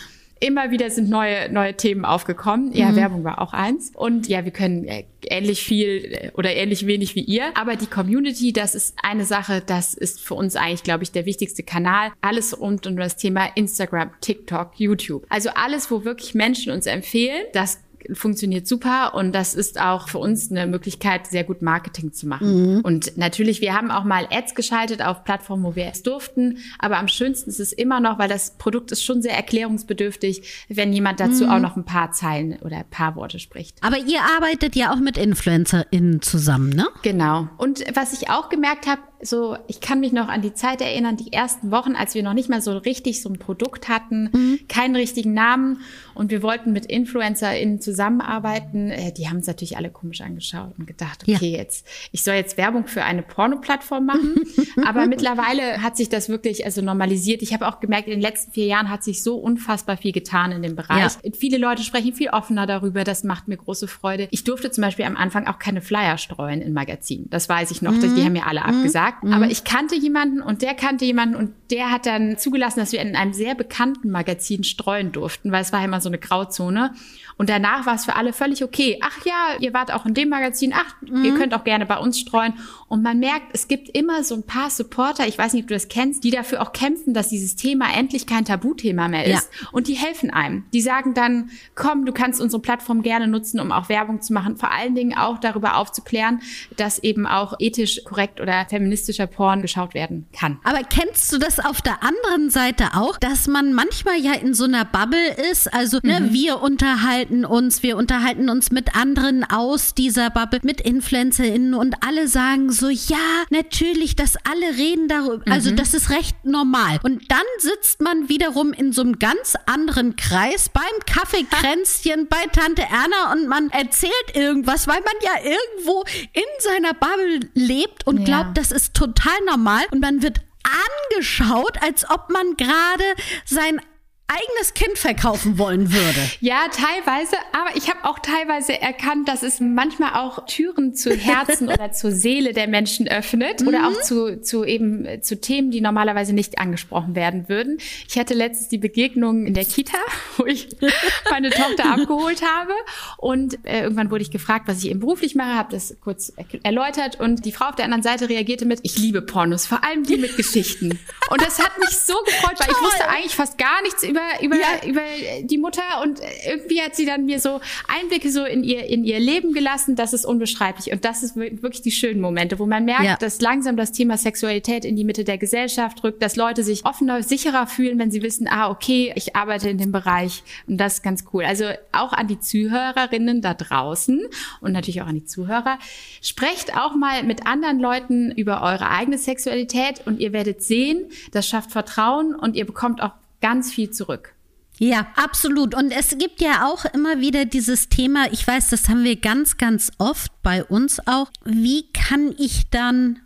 immer 0.41 0.71
wieder 0.71 0.89
sind 0.89 1.09
neue, 1.09 1.51
neue 1.51 1.75
Themen 1.75 2.03
aufgekommen. 2.03 2.73
Ja, 2.73 2.89
mhm. 2.89 2.95
Werbung 2.97 3.23
war 3.23 3.39
auch 3.39 3.53
eins. 3.53 3.91
Und 3.95 4.27
ja, 4.27 4.43
wir 4.43 4.51
können 4.51 4.85
äh, 4.85 5.05
ähnlich 5.23 5.63
viel 5.63 6.05
äh, 6.11 6.31
oder 6.35 6.53
ähnlich 6.53 6.87
wenig 6.87 7.15
wie 7.15 7.21
ihr. 7.21 7.55
Aber 7.55 7.75
die 7.75 7.85
Community, 7.85 8.51
das 8.51 8.75
ist 8.75 8.95
eine 9.01 9.23
Sache, 9.23 9.63
das 9.65 9.93
ist 9.93 10.19
für 10.19 10.33
uns 10.33 10.55
eigentlich, 10.55 10.83
glaube 10.83 11.03
ich, 11.03 11.11
der 11.11 11.25
wichtigste 11.25 11.63
Kanal. 11.63 12.11
Alles 12.21 12.59
rund 12.59 12.87
um 12.87 12.97
das 12.97 13.15
Thema 13.17 13.45
Instagram, 13.55 14.09
TikTok, 14.19 14.71
YouTube. 14.77 15.25
Also 15.29 15.51
alles, 15.53 15.91
wo 15.91 16.03
wirklich 16.03 16.33
Menschen 16.33 16.73
uns 16.73 16.87
empfehlen, 16.87 17.43
das 17.53 17.79
funktioniert 18.13 18.67
super 18.67 19.13
und 19.15 19.33
das 19.33 19.55
ist 19.55 19.79
auch 19.79 20.09
für 20.09 20.17
uns 20.17 20.51
eine 20.51 20.67
Möglichkeit, 20.67 21.27
sehr 21.27 21.43
gut 21.43 21.61
Marketing 21.61 22.13
zu 22.13 22.27
machen. 22.27 22.75
Mhm. 22.75 22.81
Und 22.81 23.17
natürlich, 23.17 23.61
wir 23.61 23.73
haben 23.73 23.91
auch 23.91 24.03
mal 24.03 24.27
Ads 24.31 24.55
geschaltet 24.55 25.01
auf 25.01 25.23
Plattformen, 25.23 25.63
wo 25.63 25.75
wir 25.75 25.85
es 25.87 26.03
durften, 26.03 26.57
aber 26.79 26.97
am 26.97 27.07
schönsten 27.07 27.49
ist 27.49 27.59
es 27.59 27.73
immer 27.73 27.99
noch, 27.99 28.19
weil 28.19 28.29
das 28.29 28.57
Produkt 28.57 28.91
ist 28.91 29.03
schon 29.03 29.21
sehr 29.21 29.35
erklärungsbedürftig, 29.35 30.65
wenn 30.69 30.93
jemand 30.93 31.19
dazu 31.19 31.45
mhm. 31.45 31.49
auch 31.51 31.59
noch 31.59 31.75
ein 31.75 31.85
paar 31.85 32.11
Zeilen 32.11 32.57
oder 32.61 32.77
ein 32.77 32.89
paar 32.89 33.15
Worte 33.15 33.39
spricht. 33.39 33.77
Aber 33.81 33.97
ihr 33.97 34.19
arbeitet 34.35 34.75
ja 34.75 34.93
auch 34.93 34.99
mit 34.99 35.17
InfluencerInnen 35.17 36.21
zusammen, 36.21 36.69
ne? 36.69 36.87
Genau. 37.01 37.47
Und 37.57 37.83
was 37.95 38.13
ich 38.13 38.29
auch 38.29 38.49
gemerkt 38.49 38.87
habe, 38.87 39.01
so, 39.23 39.57
ich 39.67 39.81
kann 39.81 39.99
mich 39.99 40.11
noch 40.11 40.27
an 40.27 40.41
die 40.41 40.53
Zeit 40.53 40.81
erinnern, 40.81 41.17
die 41.17 41.31
ersten 41.31 41.71
Wochen, 41.71 41.95
als 41.95 42.15
wir 42.15 42.23
noch 42.23 42.33
nicht 42.33 42.49
mal 42.49 42.61
so 42.61 42.77
richtig 42.77 43.21
so 43.21 43.29
ein 43.29 43.37
Produkt 43.37 43.87
hatten, 43.87 44.29
mhm. 44.33 44.59
keinen 44.67 44.95
richtigen 44.95 45.33
Namen 45.33 45.81
und 46.21 46.29
wir 46.29 46.43
wollten 46.43 46.71
mit 46.71 46.85
InfluencerInnen 46.85 47.81
zusammenarbeiten. 47.81 48.91
Äh, 48.91 49.11
die 49.11 49.27
haben 49.27 49.37
uns 49.37 49.47
natürlich 49.47 49.75
alle 49.75 49.89
komisch 49.89 50.21
angeschaut 50.21 50.75
und 50.77 50.85
gedacht, 50.85 51.23
okay, 51.23 51.49
ja. 51.49 51.57
jetzt, 51.57 51.87
ich 52.11 52.21
soll 52.21 52.35
jetzt 52.35 52.57
Werbung 52.57 52.85
für 52.85 53.03
eine 53.03 53.23
Porno-Plattform 53.23 54.05
machen. 54.05 54.35
Aber 54.85 55.07
mittlerweile 55.07 55.81
hat 55.81 55.97
sich 55.97 56.09
das 56.09 56.29
wirklich 56.29 56.63
also 56.63 56.83
normalisiert. 56.83 57.41
Ich 57.41 57.55
habe 57.55 57.67
auch 57.67 57.79
gemerkt, 57.79 58.07
in 58.07 58.11
den 58.11 58.21
letzten 58.21 58.51
vier 58.51 58.67
Jahren 58.67 58.91
hat 58.91 59.03
sich 59.03 59.23
so 59.23 59.37
unfassbar 59.37 59.97
viel 59.97 60.11
getan 60.11 60.51
in 60.51 60.61
dem 60.61 60.75
Bereich. 60.75 61.17
Ja. 61.23 61.31
Viele 61.33 61.57
Leute 61.57 61.81
sprechen 61.81 62.13
viel 62.13 62.29
offener 62.29 62.67
darüber. 62.67 63.03
Das 63.03 63.23
macht 63.23 63.47
mir 63.47 63.57
große 63.57 63.87
Freude. 63.87 64.27
Ich 64.29 64.43
durfte 64.43 64.69
zum 64.69 64.83
Beispiel 64.83 65.05
am 65.05 65.17
Anfang 65.17 65.47
auch 65.47 65.57
keine 65.57 65.81
Flyer 65.81 66.19
streuen 66.19 66.61
in 66.61 66.73
Magazinen. 66.73 67.31
Das 67.31 67.49
weiß 67.49 67.71
ich 67.71 67.81
noch. 67.81 67.93
Mhm. 67.93 68.15
Die 68.15 68.23
haben 68.23 68.33
mir 68.33 68.45
alle 68.45 68.59
mhm. 68.59 68.67
abgesagt. 68.67 69.23
Mhm. 69.23 69.33
Aber 69.33 69.47
ich 69.47 69.63
kannte 69.63 69.95
jemanden 69.95 70.39
und 70.43 70.61
der 70.61 70.75
kannte 70.75 71.03
jemanden 71.03 71.35
und 71.35 71.49
der 71.71 71.89
hat 71.89 72.05
dann 72.05 72.37
zugelassen, 72.37 72.79
dass 72.79 72.91
wir 72.91 73.01
in 73.01 73.15
einem 73.15 73.33
sehr 73.33 73.55
bekannten 73.55 74.11
Magazin 74.11 74.63
streuen 74.63 75.11
durften, 75.11 75.51
weil 75.51 75.63
es 75.63 75.73
war 75.73 75.83
immer 75.83 75.99
so 75.99 76.10
eine 76.11 76.19
Grauzone. 76.19 76.93
Und 77.37 77.49
danach 77.49 77.87
war 77.87 77.95
es 77.95 78.05
für 78.05 78.15
alle 78.15 78.33
völlig 78.33 78.63
okay. 78.63 78.99
Ach 79.01 79.25
ja, 79.25 79.55
ihr 79.59 79.73
wart 79.73 79.91
auch 79.91 80.05
in 80.05 80.13
dem 80.13 80.29
Magazin. 80.29 80.73
Ach, 80.75 80.93
mhm. 81.01 81.25
ihr 81.25 81.33
könnt 81.33 81.55
auch 81.55 81.63
gerne 81.63 81.87
bei 81.87 81.97
uns 81.97 82.19
streuen. 82.19 82.53
Und 82.87 83.01
man 83.01 83.19
merkt, 83.19 83.47
es 83.53 83.67
gibt 83.67 83.89
immer 83.89 84.23
so 84.23 84.35
ein 84.35 84.43
paar 84.43 84.69
Supporter, 84.69 85.27
ich 85.27 85.37
weiß 85.37 85.53
nicht, 85.53 85.63
ob 85.63 85.69
du 85.69 85.73
das 85.73 85.87
kennst, 85.87 86.23
die 86.23 86.29
dafür 86.29 86.61
auch 86.61 86.73
kämpfen, 86.73 87.13
dass 87.13 87.29
dieses 87.29 87.55
Thema 87.55 87.85
endlich 87.95 88.27
kein 88.27 88.45
Tabuthema 88.45 89.07
mehr 89.07 89.25
ist. 89.25 89.49
Ja. 89.59 89.67
Und 89.71 89.87
die 89.87 89.93
helfen 89.93 90.29
einem. 90.29 90.65
Die 90.73 90.81
sagen 90.81 91.13
dann, 91.13 91.49
komm, 91.73 92.05
du 92.05 92.11
kannst 92.11 92.41
unsere 92.41 92.61
Plattform 92.61 93.01
gerne 93.01 93.27
nutzen, 93.27 93.59
um 93.59 93.71
auch 93.71 93.89
Werbung 93.89 94.21
zu 94.21 94.33
machen. 94.33 94.57
Vor 94.57 94.71
allen 94.71 94.93
Dingen 94.93 95.17
auch 95.17 95.39
darüber 95.39 95.77
aufzuklären, 95.77 96.41
dass 96.77 96.99
eben 96.99 97.25
auch 97.25 97.55
ethisch 97.59 98.03
korrekt 98.03 98.39
oder 98.39 98.65
feministischer 98.69 99.27
Porn 99.27 99.61
geschaut 99.61 99.93
werden 99.93 100.27
kann. 100.37 100.59
Aber 100.63 100.83
kennst 100.83 101.31
du 101.33 101.37
das 101.37 101.59
auf 101.59 101.81
der 101.81 102.03
anderen 102.03 102.49
Seite 102.49 102.89
auch, 102.93 103.17
dass 103.17 103.47
man 103.47 103.73
manchmal 103.73 104.17
ja 104.17 104.33
in 104.33 104.53
so 104.53 104.65
einer 104.65 104.85
Bubble 104.85 105.33
ist? 105.51 105.73
Also, 105.73 105.90
ne, 106.03 106.19
mhm. 106.19 106.33
wir 106.33 106.61
unterhalten 106.61 107.45
uns, 107.45 107.83
wir 107.83 107.97
unterhalten 107.97 108.49
uns 108.49 108.71
mit 108.71 108.95
anderen 108.95 109.43
aus 109.43 109.93
dieser 109.93 110.29
Bubble, 110.29 110.59
mit 110.63 110.81
InfluencerInnen 110.81 111.73
und 111.73 111.95
alle 112.05 112.27
sagen 112.27 112.71
so, 112.71 112.89
ja, 112.89 113.17
natürlich, 113.49 114.15
dass 114.15 114.35
alle 114.49 114.77
reden 114.77 115.07
darüber, 115.07 115.51
also 115.51 115.71
mhm. 115.71 115.75
das 115.75 115.93
ist 115.93 116.09
recht 116.09 116.35
normal. 116.43 116.99
Und 117.03 117.31
dann 117.31 117.39
sitzt 117.59 118.01
man 118.01 118.29
wiederum 118.29 118.73
in 118.73 118.93
so 118.93 119.01
einem 119.01 119.19
ganz 119.19 119.55
anderen 119.65 120.15
Kreis 120.15 120.69
beim 120.69 120.83
Kaffeekränzchen 121.05 122.27
bei 122.27 122.45
Tante 122.51 122.83
Erna 122.83 123.33
und 123.33 123.47
man 123.47 123.69
erzählt 123.69 124.11
irgendwas, 124.33 124.87
weil 124.87 124.99
man 125.01 125.13
ja 125.21 125.33
irgendwo 125.43 126.03
in 126.33 126.43
seiner 126.59 126.93
Bubble 126.93 127.49
lebt 127.53 128.05
und 128.07 128.19
ja. 128.19 128.25
glaubt, 128.25 128.57
das 128.57 128.71
ist 128.71 128.93
total 128.93 129.33
normal 129.45 129.83
und 129.91 129.99
man 129.99 130.21
wird 130.21 130.41
angeschaut, 130.63 131.81
als 131.81 132.09
ob 132.09 132.29
man 132.29 132.55
gerade 132.57 133.03
sein 133.45 133.81
eigenes 134.31 134.73
Kind 134.73 134.97
verkaufen 134.97 135.57
wollen 135.57 135.91
würde. 135.91 136.19
Ja, 136.39 136.67
teilweise, 136.69 137.35
aber 137.51 137.75
ich 137.75 137.89
habe 137.89 138.05
auch 138.05 138.19
teilweise 138.19 138.79
erkannt, 138.79 139.27
dass 139.27 139.43
es 139.43 139.59
manchmal 139.59 140.13
auch 140.13 140.45
Türen 140.45 140.95
zu 140.95 141.13
Herzen 141.13 141.67
oder 141.67 141.91
zur 141.91 142.11
Seele 142.11 142.53
der 142.53 142.67
Menschen 142.67 143.07
öffnet 143.07 143.61
mhm. 143.61 143.67
oder 143.67 143.87
auch 143.87 144.01
zu, 144.01 144.41
zu 144.41 144.63
eben 144.63 145.21
zu 145.21 145.39
Themen, 145.39 145.71
die 145.71 145.81
normalerweise 145.81 146.33
nicht 146.33 146.59
angesprochen 146.59 147.15
werden 147.15 147.49
würden. 147.49 147.77
Ich 148.07 148.17
hatte 148.17 148.33
letztens 148.33 148.69
die 148.69 148.77
Begegnung 148.77 149.45
in 149.45 149.53
der 149.53 149.65
Kita, 149.65 149.97
wo 150.37 150.45
ich 150.45 150.69
meine 151.29 151.49
Tochter 151.49 151.91
abgeholt 151.91 152.41
habe 152.41 152.73
und 153.17 153.65
äh, 153.65 153.81
irgendwann 153.83 154.11
wurde 154.11 154.23
ich 154.23 154.31
gefragt, 154.31 154.67
was 154.67 154.83
ich 154.83 154.89
eben 154.89 155.01
beruflich 155.01 155.35
mache, 155.35 155.55
habe 155.55 155.71
das 155.71 155.97
kurz 155.99 156.31
erläutert 156.63 157.19
und 157.19 157.43
die 157.45 157.51
Frau 157.51 157.65
auf 157.65 157.75
der 157.75 157.85
anderen 157.85 158.03
Seite 158.03 158.29
reagierte 158.29 158.65
mit, 158.65 158.79
ich 158.83 158.97
liebe 158.97 159.21
Pornos, 159.21 159.67
vor 159.67 159.83
allem 159.83 160.03
die 160.03 160.17
mit 160.17 160.37
Geschichten. 160.37 160.99
Und 161.29 161.41
das 161.41 161.59
hat 161.59 161.77
mich 161.79 161.89
so 161.89 162.13
gefreut, 162.25 162.59
weil 162.59 162.69
ich 162.69 162.81
wusste 162.81 163.09
eigentlich 163.09 163.35
fast 163.35 163.57
gar 163.57 163.81
nichts 163.81 164.03
über 164.03 164.20
über, 164.41 164.55
über, 164.55 164.55
ja. 164.55 164.89
über 164.89 165.01
die 165.41 165.57
Mutter 165.57 165.81
und 166.03 166.19
irgendwie 166.47 166.81
hat 166.81 166.95
sie 166.95 167.05
dann 167.05 167.25
mir 167.25 167.39
so 167.39 167.59
Einblicke 167.87 168.31
so 168.31 168.45
in 168.45 168.63
ihr, 168.63 168.85
in 168.85 169.03
ihr 169.03 169.19
Leben 169.19 169.53
gelassen. 169.53 169.95
Das 169.95 170.13
ist 170.13 170.25
unbeschreiblich. 170.25 170.91
Und 170.91 171.05
das 171.05 171.23
ist 171.23 171.35
wirklich 171.35 171.81
die 171.81 171.91
schönen 171.91 172.21
Momente, 172.21 172.59
wo 172.59 172.65
man 172.65 172.85
merkt, 172.85 173.03
ja. 173.03 173.17
dass 173.17 173.41
langsam 173.41 173.77
das 173.77 173.91
Thema 173.91 174.17
Sexualität 174.17 174.85
in 174.85 174.95
die 174.95 175.03
Mitte 175.03 175.23
der 175.23 175.37
Gesellschaft 175.37 176.03
rückt, 176.03 176.21
dass 176.21 176.35
Leute 176.35 176.63
sich 176.63 176.85
offener, 176.85 177.23
sicherer 177.23 177.67
fühlen, 177.67 177.99
wenn 177.99 178.11
sie 178.11 178.21
wissen, 178.21 178.47
ah, 178.49 178.69
okay, 178.69 179.11
ich 179.15 179.35
arbeite 179.35 179.69
in 179.69 179.77
dem 179.77 179.91
Bereich. 179.91 180.43
Und 180.67 180.77
das 180.77 180.95
ist 180.95 181.03
ganz 181.03 181.25
cool. 181.33 181.43
Also 181.43 181.65
auch 181.91 182.13
an 182.13 182.27
die 182.27 182.39
Zuhörerinnen 182.39 183.41
da 183.41 183.53
draußen 183.53 184.21
und 184.61 184.71
natürlich 184.71 185.01
auch 185.01 185.07
an 185.07 185.15
die 185.15 185.25
Zuhörer. 185.25 185.79
Sprecht 186.21 186.77
auch 186.77 186.95
mal 186.95 187.23
mit 187.23 187.47
anderen 187.47 187.79
Leuten 187.79 188.31
über 188.31 188.61
eure 188.61 188.89
eigene 188.89 189.17
Sexualität 189.17 190.01
und 190.05 190.19
ihr 190.19 190.33
werdet 190.33 190.63
sehen, 190.63 191.09
das 191.31 191.47
schafft 191.47 191.71
Vertrauen 191.71 192.35
und 192.35 192.55
ihr 192.55 192.65
bekommt 192.65 193.01
auch 193.01 193.11
ganz 193.41 193.71
viel 193.71 193.91
zurück. 193.91 194.33
Ja, 194.77 195.07
absolut. 195.15 195.75
Und 195.75 195.91
es 195.91 196.17
gibt 196.17 196.41
ja 196.41 196.67
auch 196.67 196.85
immer 196.85 197.19
wieder 197.19 197.45
dieses 197.45 197.89
Thema, 197.89 198.31
ich 198.31 198.47
weiß, 198.47 198.69
das 198.69 198.89
haben 198.89 199.03
wir 199.03 199.15
ganz, 199.15 199.57
ganz 199.57 199.91
oft 199.99 200.31
bei 200.41 200.63
uns 200.63 201.05
auch. 201.07 201.29
Wie 201.45 201.91
kann 201.91 202.33
ich 202.37 202.69
dann 202.71 203.19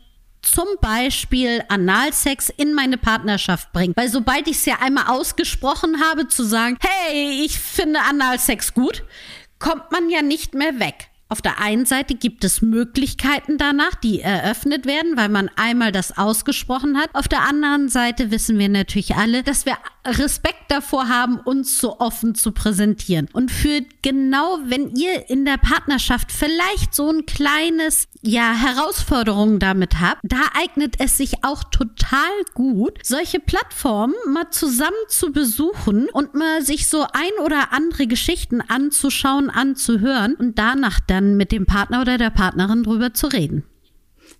zum 0.45 0.67
Beispiel 0.79 1.63
Analsex 1.67 2.49
in 2.49 2.73
meine 2.73 2.97
Partnerschaft 2.97 3.73
bringen. 3.73 3.93
Weil 3.95 4.09
sobald 4.09 4.47
ich 4.47 4.57
es 4.57 4.65
ja 4.65 4.77
einmal 4.79 5.07
ausgesprochen 5.07 6.01
habe, 6.01 6.27
zu 6.27 6.43
sagen, 6.43 6.77
hey, 6.81 7.43
ich 7.43 7.59
finde 7.59 8.01
Analsex 8.01 8.73
gut, 8.73 9.03
kommt 9.59 9.91
man 9.91 10.09
ja 10.09 10.21
nicht 10.21 10.53
mehr 10.53 10.79
weg. 10.79 11.09
Auf 11.27 11.41
der 11.41 11.59
einen 11.59 11.85
Seite 11.87 12.13
gibt 12.13 12.43
es 12.43 12.61
Möglichkeiten 12.61 13.57
danach, 13.57 13.95
die 13.95 14.21
eröffnet 14.21 14.85
werden, 14.85 15.17
weil 15.17 15.29
man 15.29 15.49
einmal 15.55 15.91
das 15.91 16.15
ausgesprochen 16.15 16.97
hat. 16.97 17.09
Auf 17.13 17.27
der 17.27 17.41
anderen 17.41 17.89
Seite 17.89 18.29
wissen 18.29 18.59
wir 18.59 18.69
natürlich 18.69 19.15
alle, 19.15 19.41
dass 19.41 19.65
wir 19.65 19.75
Respekt 20.05 20.69
davor 20.69 21.09
haben, 21.09 21.39
uns 21.39 21.79
so 21.79 21.99
offen 21.99 22.35
zu 22.35 22.51
präsentieren. 22.51 23.27
Und 23.33 23.49
für 23.49 23.81
genau, 24.03 24.59
wenn 24.65 24.95
ihr 24.95 25.27
in 25.27 25.45
der 25.45 25.57
Partnerschaft 25.57 26.31
vielleicht 26.31 26.93
so 26.93 27.09
ein 27.09 27.25
kleines, 27.25 28.07
ja, 28.21 28.53
Herausforderung 28.53 29.57
damit 29.57 29.99
habt, 29.99 30.21
da 30.23 30.37
eignet 30.53 30.99
es 30.99 31.17
sich 31.17 31.43
auch 31.43 31.63
total 31.63 32.19
gut, 32.53 32.99
solche 33.01 33.39
Plattformen 33.39 34.13
mal 34.27 34.51
zusammen 34.51 34.91
zu 35.07 35.31
besuchen 35.31 36.07
und 36.09 36.35
mal 36.35 36.61
sich 36.61 36.87
so 36.87 37.01
ein 37.01 37.43
oder 37.43 37.73
andere 37.73 38.05
Geschichten 38.05 38.61
anzuschauen, 38.61 39.49
anzuhören 39.49 40.35
und 40.35 40.59
danach 40.59 40.99
dann 40.99 41.14
dann 41.15 41.37
mit 41.37 41.51
dem 41.51 41.65
Partner 41.65 42.01
oder 42.01 42.17
der 42.17 42.29
Partnerin 42.29 42.83
drüber 42.83 43.13
zu 43.13 43.27
reden. 43.27 43.63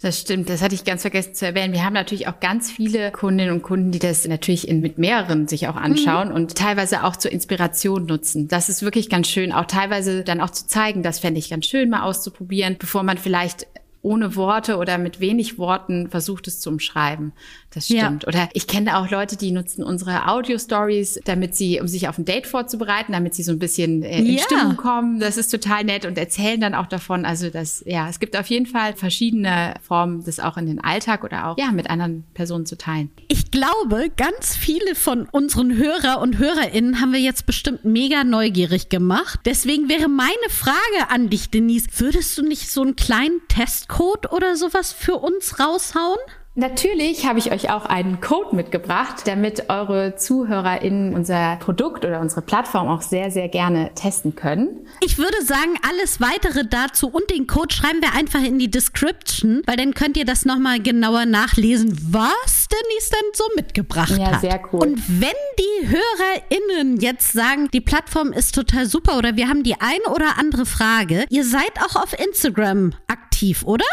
Das 0.02 0.20
stimmt, 0.20 0.50
das 0.50 0.62
hatte 0.62 0.76
ich 0.76 0.84
ganz 0.84 1.02
vergessen 1.02 1.36
zu 1.36 1.46
erwähnen. 1.46 1.74
Wir 1.74 1.86
haben 1.86 1.94
natürlich 1.94 2.28
auch 2.28 2.40
ganz 2.40 2.70
viele 2.70 3.12
Kundinnen 3.12 3.54
und 3.54 3.62
Kunden, 3.62 3.92
die 3.92 4.00
das 4.00 4.28
natürlich 4.28 4.68
in, 4.68 4.82
mit 4.82 4.98
mehreren 4.98 5.48
sich 5.48 5.68
auch 5.68 5.76
anschauen 5.76 6.30
mhm. 6.30 6.36
und 6.36 6.56
teilweise 6.56 7.04
auch 7.04 7.16
zur 7.16 7.32
Inspiration 7.32 8.06
nutzen. 8.06 8.48
Das 8.48 8.68
ist 8.68 8.82
wirklich 8.82 9.10
ganz 9.10 9.28
schön, 9.30 9.52
auch 9.52 9.66
teilweise 9.66 10.24
dann 10.24 10.42
auch 10.42 10.50
zu 10.50 10.68
zeigen, 10.68 11.02
das 11.02 11.20
fände 11.20 11.40
ich 11.40 11.50
ganz 11.50 11.66
schön 11.66 11.90
mal 11.90 12.04
auszuprobieren, 12.04 12.76
bevor 12.78 13.04
man 13.04 13.18
vielleicht 13.18 13.68
ohne 14.06 14.36
Worte 14.36 14.78
oder 14.78 15.00
mit 15.00 15.20
wenig 15.20 15.58
Worten 15.58 16.10
versucht 16.10 16.48
es 16.48 16.60
zu 16.60 16.70
umschreiben. 16.70 17.34
Das 17.72 17.86
stimmt. 17.86 18.24
Ja. 18.24 18.28
Oder 18.28 18.50
ich 18.54 18.68
kenne 18.68 18.98
auch 18.98 19.10
Leute, 19.10 19.36
die 19.36 19.52
nutzen 19.52 19.84
unsere 19.84 20.28
Audio-Stories, 20.28 21.20
damit 21.26 21.56
sie, 21.56 21.82
um 21.82 21.88
sich 21.88 22.08
auf 22.08 22.18
ein 22.18 22.24
Date 22.24 22.48
vorzubereiten, 22.48 23.12
damit 23.12 23.34
sie 23.34 23.44
so 23.44 23.52
ein 23.52 23.60
bisschen 23.60 24.04
äh, 24.04 24.20
in 24.20 24.28
ja. 24.28 24.44
Stimmung 24.44 24.78
kommen. 24.78 25.20
Das 25.20 25.38
ist 25.38 25.50
total 25.50 25.84
nett 25.84 26.06
und 26.06 26.18
erzählen 26.18 26.62
dann 26.62 26.76
auch 26.76 26.86
davon. 26.86 27.26
Also 27.26 27.50
das, 27.50 27.84
ja, 27.86 28.08
es 28.08 28.20
gibt 28.20 28.38
auf 28.38 28.46
jeden 28.48 28.68
Fall 28.68 28.94
verschiedene 28.94 29.74
Formen, 29.82 30.24
das 30.24 30.40
auch 30.40 30.56
in 30.56 30.68
den 30.68 30.82
Alltag 30.82 31.24
oder 31.24 31.48
auch 31.48 31.58
ja 31.58 31.72
mit 31.72 31.90
anderen 31.90 32.24
Personen 32.34 32.66
zu 32.66 32.78
teilen. 32.78 33.10
Ich 33.28 33.50
glaube, 33.52 34.12
ganz 34.16 34.56
viele 34.56 34.94
von 34.94 35.28
unseren 35.32 35.76
Hörer 35.76 36.22
und 36.22 36.38
HörerInnen 36.38 37.02
haben 37.02 37.12
wir 37.12 37.20
jetzt 37.20 37.46
bestimmt 37.46 37.84
mega 37.84 38.24
neugierig 38.24 38.90
gemacht. 38.90 39.40
Deswegen 39.46 39.90
wäre 39.90 40.08
meine 40.08 40.30
Frage 40.50 41.10
an 41.10 41.30
dich, 41.30 41.50
Denise, 41.50 41.88
würdest 41.98 42.38
du 42.38 42.44
nicht 42.44 42.70
so 42.70 42.84
einen 42.84 42.96
kleinen 42.96 43.42
Test 43.50 43.90
Code 43.96 44.28
oder 44.32 44.58
sowas 44.58 44.92
für 44.92 45.16
uns 45.16 45.58
raushauen? 45.58 46.20
Natürlich 46.58 47.26
habe 47.26 47.38
ich 47.38 47.52
euch 47.52 47.70
auch 47.70 47.86
einen 47.86 48.22
Code 48.22 48.56
mitgebracht, 48.56 49.24
damit 49.26 49.70
eure 49.70 50.16
ZuhörerInnen 50.16 51.14
unser 51.14 51.58
Produkt 51.58 52.06
oder 52.06 52.22
unsere 52.22 52.42
Plattform 52.42 52.88
auch 52.88 53.02
sehr, 53.02 53.30
sehr 53.30 53.50
gerne 53.50 53.92
testen 53.94 54.36
können. 54.38 54.88
Ich 55.02 55.18
würde 55.18 55.36
sagen, 55.44 55.78
alles 55.86 56.22
weitere 56.22 56.66
dazu 56.66 57.10
und 57.10 57.30
den 57.30 57.46
Code 57.46 57.76
schreiben 57.76 58.02
wir 58.02 58.14
einfach 58.14 58.42
in 58.42 58.58
die 58.58 58.72
Description, 58.72 59.64
weil 59.66 59.76
dann 59.76 59.94
könnt 59.94 60.16
ihr 60.16 60.24
das 60.24 60.46
nochmal 60.46 60.80
genauer 60.80 61.26
nachlesen, 61.26 61.94
was 62.10 62.70
Denise 62.70 63.10
denn 63.12 63.30
so 63.34 63.44
mitgebracht 63.58 64.18
Ja, 64.18 64.32
hat. 64.32 64.40
sehr 64.42 64.62
cool. 64.72 64.80
Und 64.80 65.04
wenn 65.22 65.30
die 65.60 65.88
HörerInnen 65.90 67.02
jetzt 67.02 67.34
sagen, 67.34 67.68
die 67.74 67.82
Plattform 67.82 68.32
ist 68.32 68.56
total 68.56 68.86
super 68.86 69.18
oder 69.18 69.36
wir 69.36 69.50
haben 69.50 69.64
die 69.64 69.76
eine 69.82 70.16
oder 70.16 70.38
andere 70.40 70.66
Frage, 70.66 71.26
ihr 71.30 71.44
seid 71.44 71.82
auch 71.86 72.02
auf 72.02 72.18
Instagram 72.18 72.94
aktiv, 73.08 73.64
oder? 73.66 73.84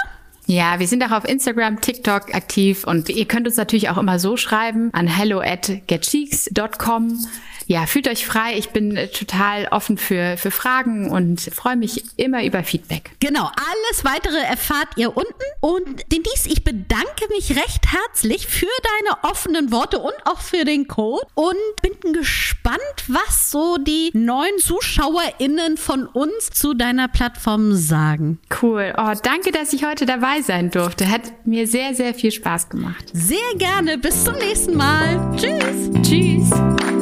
Ja, 0.52 0.78
wir 0.78 0.86
sind 0.86 1.02
auch 1.02 1.12
auf 1.12 1.24
Instagram, 1.24 1.80
TikTok 1.80 2.34
aktiv 2.34 2.84
und 2.86 3.08
ihr 3.08 3.24
könnt 3.24 3.46
uns 3.46 3.56
natürlich 3.56 3.88
auch 3.88 3.96
immer 3.96 4.18
so 4.18 4.36
schreiben 4.36 4.90
an 4.92 5.06
hello 5.06 5.40
at 5.40 5.72
getcheeks.com. 5.86 7.26
Ja, 7.72 7.86
fühlt 7.86 8.06
euch 8.06 8.26
frei. 8.26 8.58
Ich 8.58 8.68
bin 8.68 8.98
äh, 8.98 9.08
total 9.08 9.66
offen 9.70 9.96
für, 9.96 10.36
für 10.36 10.50
Fragen 10.50 11.10
und 11.10 11.40
freue 11.40 11.76
mich 11.76 12.04
immer 12.18 12.44
über 12.44 12.64
Feedback. 12.64 13.12
Genau, 13.18 13.44
alles 13.44 14.04
weitere 14.04 14.36
erfahrt 14.36 14.88
ihr 14.96 15.16
unten. 15.16 15.32
Und 15.60 16.02
Denise, 16.12 16.48
ich 16.48 16.64
bedanke 16.64 17.28
mich 17.30 17.56
recht 17.56 17.86
herzlich 17.90 18.46
für 18.46 18.66
deine 18.66 19.32
offenen 19.32 19.72
Worte 19.72 20.00
und 20.00 20.12
auch 20.26 20.40
für 20.40 20.66
den 20.66 20.86
Code 20.86 21.26
und 21.34 21.56
bin 21.80 22.12
gespannt, 22.12 22.78
was 23.08 23.50
so 23.50 23.78
die 23.78 24.10
neuen 24.12 24.58
ZuschauerInnen 24.58 25.78
von 25.78 26.06
uns 26.06 26.50
zu 26.50 26.74
deiner 26.74 27.08
Plattform 27.08 27.72
sagen. 27.72 28.38
Cool. 28.60 28.92
Oh, 28.98 29.12
danke, 29.22 29.50
dass 29.50 29.72
ich 29.72 29.86
heute 29.86 30.04
dabei 30.04 30.42
sein 30.42 30.70
durfte. 30.70 31.08
Hat 31.08 31.46
mir 31.46 31.66
sehr, 31.66 31.94
sehr 31.94 32.12
viel 32.12 32.32
Spaß 32.32 32.68
gemacht. 32.68 33.06
Sehr 33.14 33.38
gerne. 33.56 33.96
Bis 33.96 34.24
zum 34.24 34.34
nächsten 34.34 34.76
Mal. 34.76 35.34
Tschüss. 35.38 35.90
Tschüss. 36.02 37.01